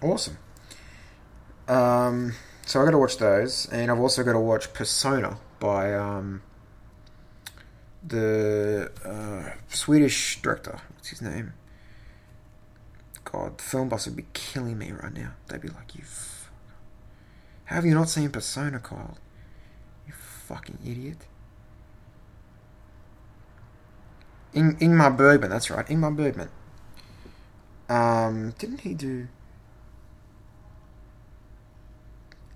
[0.00, 0.38] Awesome.
[1.68, 2.34] Um,
[2.66, 3.68] so I got to watch those.
[3.70, 5.94] And I've also got to watch Persona by...
[5.94, 6.42] Um,
[8.06, 10.80] the uh, Swedish director.
[10.94, 11.52] What's his name?
[13.24, 15.34] God, film buffs would be killing me right now.
[15.48, 16.50] They'd be like, "You, f-
[17.66, 19.16] how have you not seen Persona, Kyle?
[20.06, 21.26] You fucking idiot."
[24.54, 26.50] In Ingmar Bergman, that's right, Ingmar Bergman.
[27.88, 29.28] Um, didn't he do?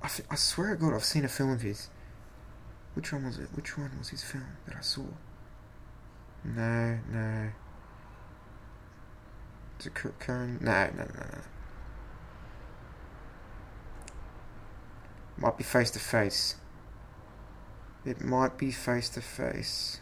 [0.03, 1.89] I, th- I swear to God, I've seen a film of his.
[2.95, 3.49] Which one was it?
[3.55, 5.03] Which one was his film that I saw?
[6.45, 7.51] No, no.
[9.81, 10.59] Is it Kurt Cohen?
[10.61, 11.41] No, no, no, no.
[15.39, 16.57] Might be face to face.
[18.05, 20.01] It might be face to face.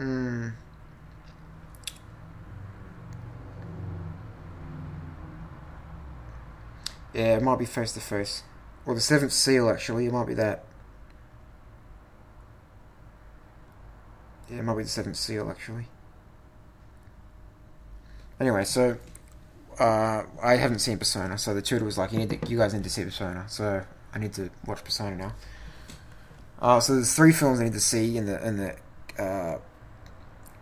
[0.00, 0.48] Hmm.
[7.12, 8.42] Yeah, it might be face to face.
[8.86, 10.06] Or the seventh seal, actually.
[10.06, 10.64] It might be that.
[14.50, 15.84] Yeah, it might be the seventh seal, actually.
[18.40, 18.96] Anyway, so
[19.78, 22.72] uh, I haven't seen Persona, so the tutor was like, "You need to, you guys
[22.72, 23.84] need to see Persona." So
[24.14, 25.34] I need to watch Persona now.
[26.58, 29.58] Uh, so there's three films I need to see in the in the uh,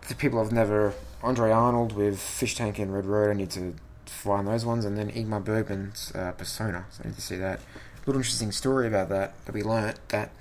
[0.07, 3.29] the people I've never Andrea Arnold with Fish Tank and Red Road.
[3.29, 3.75] I need to
[4.05, 6.85] find those ones, and then Ingmar Bergman's uh, Persona.
[6.91, 7.59] So I need to see that.
[7.59, 10.31] A little interesting story about that that we learnt that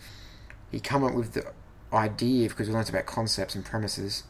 [0.71, 1.45] he come up with the
[1.93, 4.25] idea because we learnt about concepts and premises.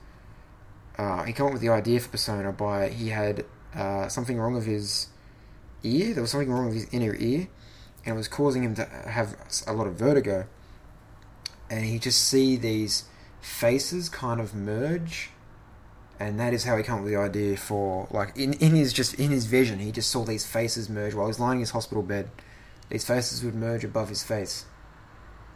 [0.97, 4.55] Uh, he came up with the idea for Persona by he had uh, something wrong
[4.55, 5.09] with his
[5.83, 6.14] ear.
[6.14, 7.49] There was something wrong with his inner ear,
[8.05, 10.47] and it was causing him to have a lot of vertigo.
[11.70, 13.05] And he just see these
[13.41, 15.30] faces kind of merge
[16.20, 18.93] and that is how he came up with the idea for like in, in his
[18.93, 21.14] just in his vision he just saw these faces merge.
[21.14, 22.30] While he was lying in his hospital bed
[22.89, 24.64] these faces would merge above his face.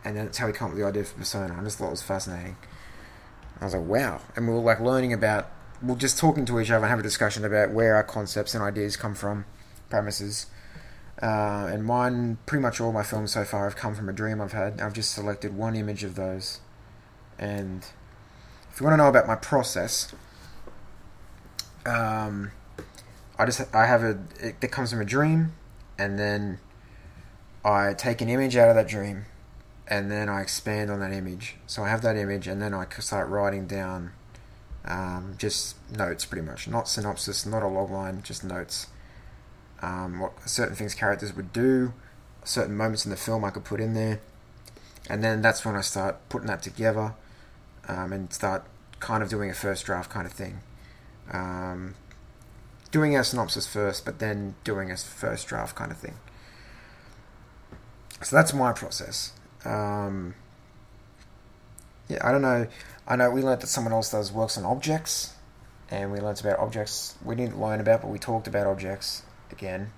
[0.05, 1.57] And that's how he came up with the idea for persona.
[1.59, 2.57] I just thought it was fascinating.
[3.61, 4.21] I was like wow.
[4.37, 5.51] And we were like learning about
[5.83, 8.63] we're just talking to each other and have a discussion about where our concepts and
[8.63, 9.45] ideas come from
[9.91, 10.47] premises.
[11.21, 14.41] Uh, and mine pretty much all my films so far have come from a dream
[14.41, 14.81] i've had.
[14.81, 16.61] I've just selected one image of those
[17.39, 17.87] and
[18.73, 20.13] if you want to know about my process
[21.87, 22.53] um,
[23.39, 25.53] I just I have a it, that comes from a dream,
[25.99, 26.59] and then
[27.65, 29.25] I take an image out of that dream,
[29.89, 31.57] and then I expand on that image.
[31.67, 34.13] So I have that image, and then I start writing down
[34.85, 38.89] um, just notes, pretty much, not synopsis, not a log line, just notes.
[39.81, 41.93] Um, what certain things characters would do,
[42.45, 44.21] certain moments in the film I could put in there,
[45.11, 47.15] and then that's when I start putting that together,
[47.89, 48.65] um, and start
[49.01, 50.61] kind of doing a first draft kind of thing
[51.31, 51.95] um,
[52.91, 56.15] doing a synopsis first, but then doing a first draft kind of thing.
[58.23, 59.33] So that's my process.
[59.65, 60.35] Um,
[62.09, 62.67] yeah, I don't know.
[63.07, 65.35] I know we learned that someone else does works on objects,
[65.91, 69.93] and we learned about objects we didn't learn about, but we talked about objects again.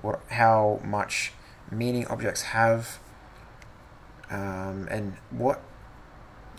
[0.00, 1.32] What, how much
[1.70, 2.98] meaning objects have,
[4.30, 5.60] um, and what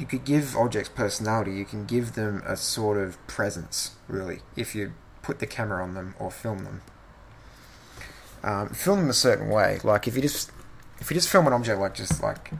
[0.01, 1.53] you could give objects personality.
[1.53, 5.93] You can give them a sort of presence, really, if you put the camera on
[5.93, 6.81] them or film them.
[8.43, 9.79] Um, film them a certain way.
[9.83, 10.51] Like if you just
[10.99, 12.51] if you just film an object like just like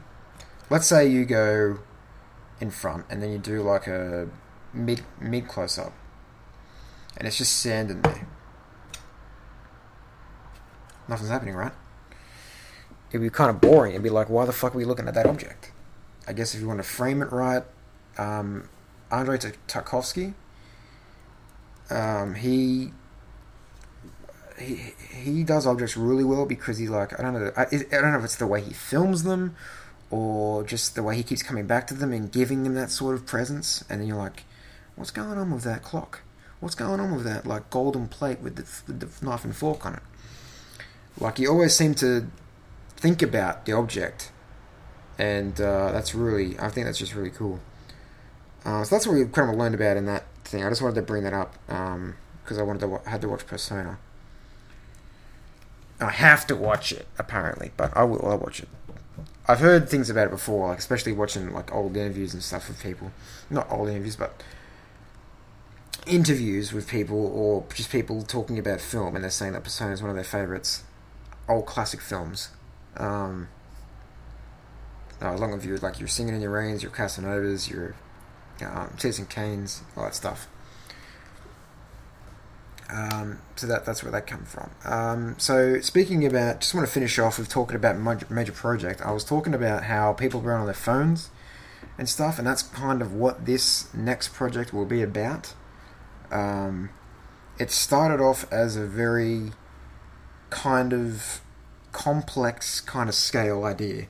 [0.69, 1.79] let's say you go
[2.59, 4.29] in front and then you do like a
[4.73, 5.93] mid mid close up,
[7.17, 8.27] and it's just sand in there.
[11.07, 11.73] Nothing's happening, right?
[13.09, 13.93] It'd be kind of boring.
[13.93, 15.70] It'd be like, why the fuck are we looking at that object?
[16.31, 17.63] I guess if you want to frame it right,
[18.17, 18.69] um,
[19.11, 20.33] Andrei Tarkovsky,
[21.89, 22.93] um, he
[24.57, 28.13] he he does objects really well because he like I don't know I, I don't
[28.13, 29.57] know if it's the way he films them
[30.09, 33.15] or just the way he keeps coming back to them and giving them that sort
[33.15, 34.45] of presence and then you're like
[34.95, 36.21] what's going on with that clock?
[36.61, 39.85] What's going on with that like golden plate with the, with the knife and fork
[39.85, 40.03] on it?
[41.19, 42.27] Like he always seemed to
[42.95, 44.31] think about the object
[45.17, 47.59] and uh, that's really I think that's just really cool
[48.65, 50.95] uh, so that's what we kind of learned about in that thing I just wanted
[50.95, 53.97] to bring that up because um, I wanted to I had to watch Persona
[56.01, 58.25] I have to watch it apparently, but I will.
[58.25, 58.69] I'll watch it.
[59.47, 62.81] I've heard things about it before, like especially watching like old interviews and stuff with
[62.81, 63.11] people.
[63.49, 64.41] Not old interviews, but
[66.07, 70.01] interviews with people or just people talking about film, and they're saying that Persona is
[70.01, 70.83] one of their favorites,
[71.47, 72.49] old classic films.
[72.97, 73.49] Um,
[75.21, 77.95] uh, along with your like your Singing in your Rains, your Casanovas, your
[78.65, 80.47] um, Citizen Kanes, all that stuff.
[82.89, 84.71] Um, so that that's where that come from.
[84.83, 89.01] Um, so speaking about, just want to finish off with talking about major, major project.
[89.01, 91.29] I was talking about how people run on their phones
[91.97, 95.53] and stuff, and that's kind of what this next project will be about.
[96.31, 96.89] Um,
[97.57, 99.51] it started off as a very
[100.49, 101.41] kind of
[101.93, 104.07] complex kind of scale idea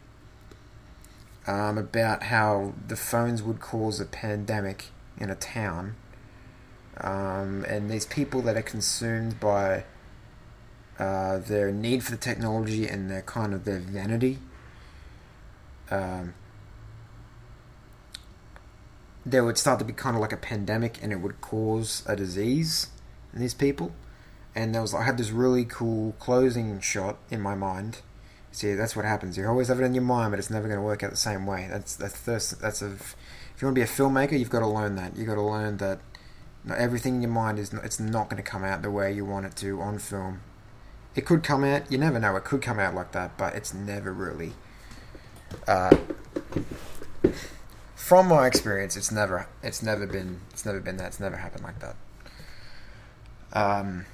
[1.48, 4.86] um, about how the phones would cause a pandemic
[5.18, 5.96] in a town
[7.00, 9.86] um, and these people that are consumed by
[11.00, 14.38] uh, their need for the technology and their kind of their vanity.
[15.90, 16.36] Um,
[19.26, 22.16] there would start to be kind of like a pandemic, and it would cause a
[22.16, 22.88] disease
[23.34, 23.92] in these people.
[24.54, 28.02] And there was, I had this really cool closing shot in my mind.
[28.52, 29.38] See, that's what happens.
[29.38, 31.18] You always have it in your mind, but it's never going to work out the
[31.18, 31.68] same way.
[31.70, 32.88] That's that's that's, that's a.
[32.92, 35.16] If you want to be a filmmaker, you've got to learn that.
[35.16, 36.00] You've got to learn that
[36.64, 39.24] not everything in your mind is it's not going to come out the way you
[39.24, 40.42] want it to on film.
[41.16, 41.90] It could come out.
[41.92, 42.36] You never know.
[42.36, 44.54] It could come out like that, but it's never really.
[45.68, 45.96] Uh,
[47.96, 51.08] from my experience, it's never it's never been it's never been that.
[51.08, 51.96] It's never happened like that.
[53.54, 54.06] Um.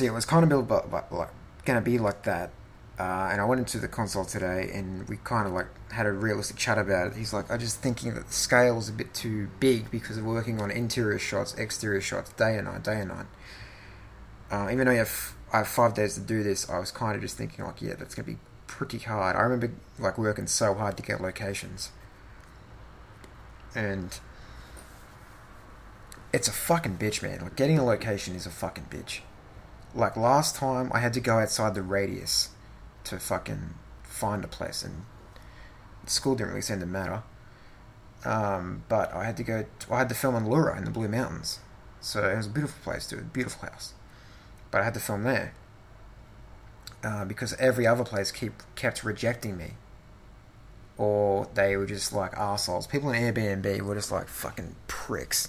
[0.00, 1.28] Yeah, it was kind of built, but like
[1.64, 2.50] going to be like that.
[2.98, 6.12] Uh, and I went into the console today, and we kind of like had a
[6.12, 7.16] realistic chat about it.
[7.16, 10.24] He's like, I'm just thinking that the scale is a bit too big because of
[10.24, 13.26] working on interior shots, exterior shots, day and night, day and night.
[14.50, 17.16] Uh, even though I have, I have five days to do this, I was kind
[17.16, 18.38] of just thinking like, yeah, that's gonna be
[18.68, 19.34] pretty hard.
[19.34, 21.90] I remember like working so hard to get locations,
[23.74, 24.20] and
[26.32, 27.40] it's a fucking bitch, man.
[27.40, 29.20] Like getting a location is a fucking bitch.
[29.94, 32.50] Like last time, I had to go outside the radius
[33.04, 35.04] to fucking find a place, and
[36.06, 37.22] school didn't really seem to matter.
[38.24, 39.66] Um, but I had to go.
[39.90, 41.60] I had to film in Leura in the Blue Mountains,
[42.00, 43.94] so it was a beautiful place a beautiful house.
[44.70, 45.54] But I had to film there
[47.04, 49.72] uh, because every other place keep kept rejecting me,
[50.96, 52.86] or they were just like assholes.
[52.86, 55.48] People in Airbnb were just like fucking pricks.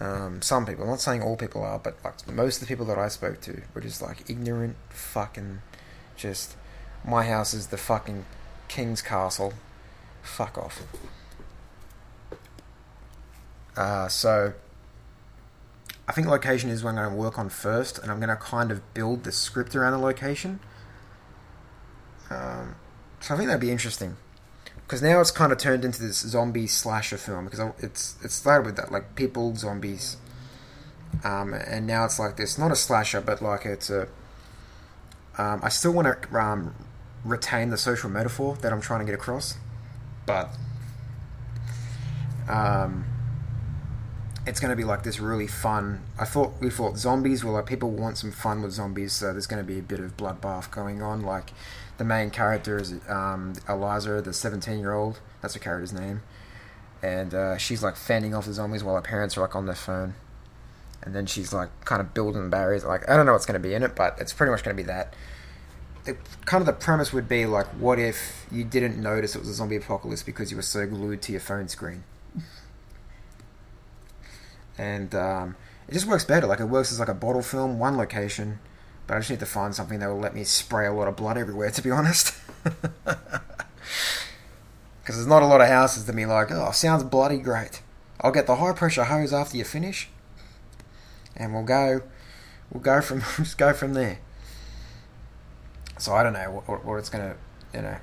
[0.00, 2.86] Um, some people, I'm not saying all people are, but like most of the people
[2.86, 5.62] that I spoke to were just like ignorant fucking
[6.16, 6.56] just,
[7.06, 8.24] my house is the fucking
[8.68, 9.52] king's castle.
[10.22, 10.82] Fuck off.
[13.76, 14.54] Uh, so,
[16.08, 18.36] I think location is what I'm going to work on first, and I'm going to
[18.36, 20.60] kind of build the script around the location.
[22.30, 22.76] Um,
[23.20, 24.16] so I think that'd be interesting
[24.86, 28.66] because now it's kind of turned into this zombie slasher film because it's it started
[28.66, 30.16] with that like people zombies,
[31.24, 34.08] um, and now it's like this not a slasher but like it's a
[35.36, 36.74] um, I still want to um,
[37.24, 39.56] retain the social metaphor that I'm trying to get across,
[40.26, 40.50] but
[42.48, 43.04] um,
[44.46, 46.02] it's going to be like this really fun.
[46.18, 49.46] I thought we thought zombies were like people want some fun with zombies, so there's
[49.46, 51.22] going to be a bit of bloodbath going on.
[51.22, 51.50] Like
[51.98, 55.20] the main character is um, Eliza, the 17 year old.
[55.40, 56.22] That's her character's name,
[57.02, 59.74] and uh, she's like fending off the zombies while her parents are like on their
[59.74, 60.14] phone
[61.04, 62.84] and then she's like kind of building barriers.
[62.84, 64.76] Like I don't know what's going to be in it, but it's pretty much going
[64.76, 65.14] to be that.
[66.04, 69.48] The, kind of the premise would be like, what if you didn't notice it was
[69.48, 72.04] a zombie apocalypse because you were so glued to your phone screen?
[74.76, 76.46] and um, it just works better.
[76.46, 78.58] Like it works as like a bottle film, one location,
[79.06, 81.16] but I just need to find something that will let me spray a lot of
[81.16, 81.70] blood everywhere.
[81.70, 82.34] To be honest.
[85.04, 87.82] Because there's not a lot of houses to be like, oh, sounds bloody great.
[88.22, 90.08] I'll get the high pressure hose after you finish,
[91.36, 92.00] and we'll go,
[92.72, 94.20] we'll go from just go from there.
[95.98, 97.36] So I don't know what, what it's gonna,
[97.74, 97.98] you know,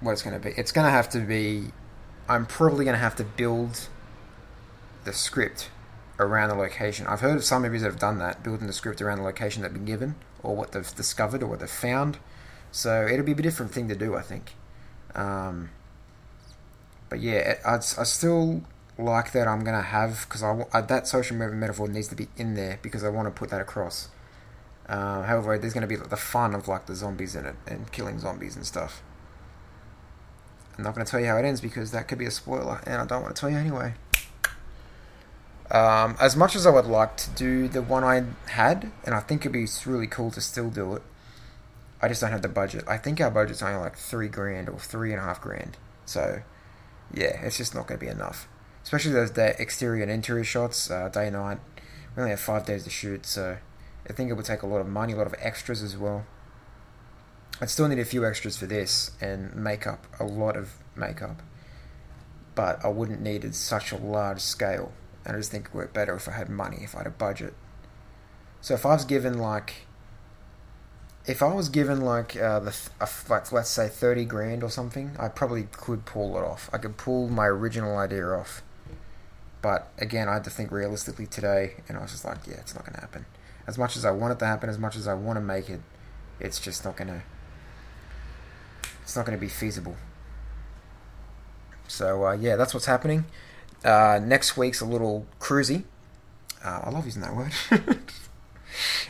[0.00, 0.50] what it's gonna be.
[0.50, 1.72] It's gonna have to be.
[2.28, 3.88] I'm probably gonna have to build
[5.02, 5.70] the script
[6.18, 7.06] around the location.
[7.06, 9.62] I've heard of some movies that have done that, building the script around the location
[9.62, 12.18] they've been given, or what they've discovered, or what they've found.
[12.70, 14.54] So it'll be a different thing to do, I think.
[15.14, 15.70] Um,
[17.08, 18.62] but yeah, I, I still
[18.98, 22.54] like that I'm gonna have because I, I, that social metaphor needs to be in
[22.54, 24.08] there because I want to put that across.
[24.88, 27.90] Uh, however, there's gonna be like, the fun of like the zombies in it and
[27.92, 29.02] killing zombies and stuff.
[30.76, 33.00] I'm not gonna tell you how it ends because that could be a spoiler, and
[33.00, 33.94] I don't want to tell you anyway.
[35.70, 39.20] Um, as much as I would like to do the one I had, and I
[39.20, 41.02] think it'd be really cool to still do it,
[42.02, 42.84] I just don't have the budget.
[42.86, 45.78] I think our budget's only like three grand or three and a half grand.
[46.04, 46.42] So,
[47.12, 48.46] yeah, it's just not going to be enough.
[48.82, 51.58] Especially those day, exterior and interior shots, uh, day and night.
[52.14, 53.56] We only have five days to shoot, so
[54.08, 56.26] I think it would take a lot of money, a lot of extras as well.
[57.60, 61.40] I'd still need a few extras for this and makeup, a lot of makeup.
[62.54, 64.92] But I wouldn't need it such a large scale.
[65.26, 67.10] I just think it would work better if I had money, if I had a
[67.10, 67.54] budget.
[68.60, 69.86] So if I was given like,
[71.26, 72.76] if I was given like uh, the
[73.28, 76.68] like let's say thirty grand or something, I probably could pull it off.
[76.72, 78.62] I could pull my original idea off.
[79.62, 82.74] But again, I had to think realistically today, and I was just like, yeah, it's
[82.74, 83.24] not gonna happen.
[83.66, 85.70] As much as I want it to happen, as much as I want to make
[85.70, 85.80] it,
[86.38, 87.22] it's just not gonna.
[89.02, 89.96] It's not gonna be feasible.
[91.88, 93.24] So uh, yeah, that's what's happening.
[93.84, 95.84] Uh, next week's a little cruisy.
[96.64, 97.52] Uh, I love using that word.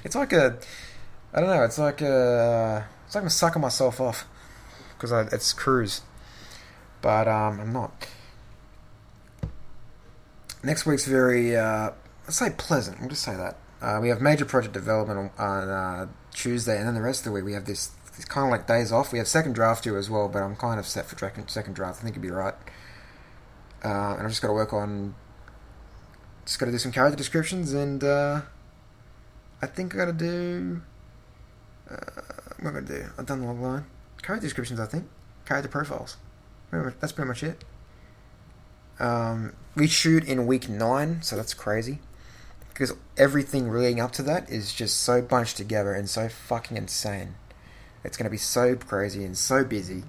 [0.04, 0.58] it's like a,
[1.32, 1.62] I don't know.
[1.62, 4.26] It's like a, it's like I'm sucking myself off
[4.94, 6.02] because it's cruise,
[7.00, 8.08] but um, I'm not.
[10.64, 11.90] Next week's very, uh,
[12.24, 12.98] let's say pleasant.
[13.00, 13.56] We'll just say that.
[13.80, 17.32] Uh, we have major project development on, uh, Tuesday, and then the rest of the
[17.32, 19.12] week we have this, this kind of like days off.
[19.12, 21.16] We have second draft due as well, but I'm kind of set for
[21.46, 22.00] second draft.
[22.00, 22.54] I think it'd be right.
[23.84, 25.14] Uh, and I've just got to work on.
[26.46, 28.40] Just got to do some character descriptions, and uh,
[29.60, 30.80] I think I got to do.
[31.90, 31.94] Uh,
[32.58, 33.04] what am I going to do?
[33.18, 33.84] I've done the log line.
[34.22, 35.04] Character descriptions, I think.
[35.44, 36.16] Character profiles.
[36.70, 37.64] That's pretty much it.
[38.98, 41.98] Um, we shoot in week nine, so that's crazy.
[42.68, 47.36] Because everything leading up to that is just so bunched together and so fucking insane.
[48.02, 50.04] It's going to be so crazy and so busy.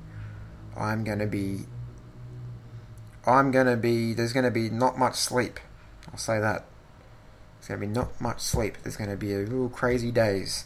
[0.76, 1.66] I'm going to be
[3.26, 5.60] I'm going to be, there's going to be not much sleep.
[6.12, 6.66] I'll say that.
[7.60, 8.78] There's going to be not much sleep.
[8.84, 10.66] There's going to be a little crazy days.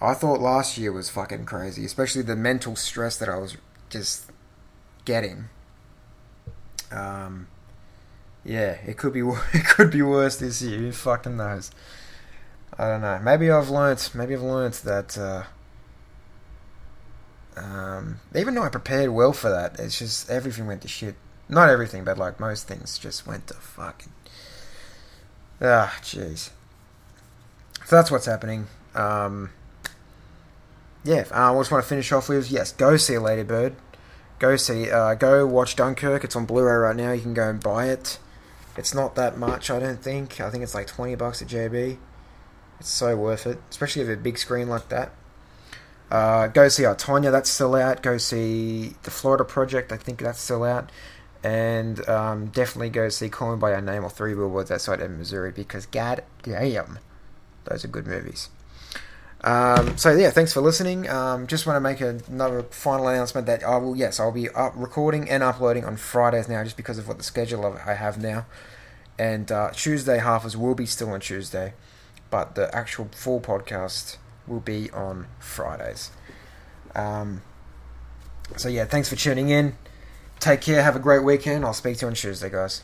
[0.00, 3.56] I thought last year was fucking crazy, especially the mental stress that I was
[3.88, 4.30] just
[5.04, 5.44] getting.
[6.90, 7.46] Um,
[8.44, 9.20] yeah, it could be
[9.54, 10.78] it could be worse this year.
[10.78, 11.70] Who fucking knows?
[12.76, 13.20] I don't know.
[13.22, 14.10] Maybe I've learnt.
[14.14, 15.44] Maybe I've learnt that uh,
[17.56, 21.14] um, even though I prepared well for that, it's just everything went to shit.
[21.48, 24.12] Not everything, but like most things just went to fucking.
[25.60, 26.50] Ah, jeez.
[27.84, 28.68] So that's what's happening.
[28.94, 29.50] Um,
[31.04, 33.74] yeah, uh, I just want to finish off with yes, go see Lady Bird.
[34.38, 36.24] Go see, uh, go watch Dunkirk.
[36.24, 37.12] It's on Blu-ray right now.
[37.12, 38.18] You can go and buy it.
[38.76, 40.40] It's not that much, I don't think.
[40.40, 41.98] I think it's like twenty bucks at JB.
[42.80, 45.12] It's so worth it, especially if a big screen like that.
[46.12, 48.02] Uh, go see I, Tonya, that's still out.
[48.02, 50.92] Go see The Florida Project, I think that's still out.
[51.42, 55.10] And um, definitely go see Call Me By Your Name or Three Billboards Outside of
[55.10, 56.98] Missouri because god damn,
[57.64, 58.50] those are good movies.
[59.40, 61.08] Um, so yeah, thanks for listening.
[61.08, 64.74] Um, just want to make another final announcement that I will, yes, I'll be up
[64.76, 68.44] recording and uploading on Fridays now, just because of what the schedule I have now.
[69.18, 71.72] And uh, Tuesday halfers will be still on Tuesday,
[72.28, 76.10] but the actual full podcast will be on Fridays.
[76.94, 77.42] Um,
[78.56, 79.76] so, yeah, thanks for tuning in.
[80.40, 80.82] Take care.
[80.82, 81.64] Have a great weekend.
[81.64, 82.82] I'll speak to you on Tuesday, guys.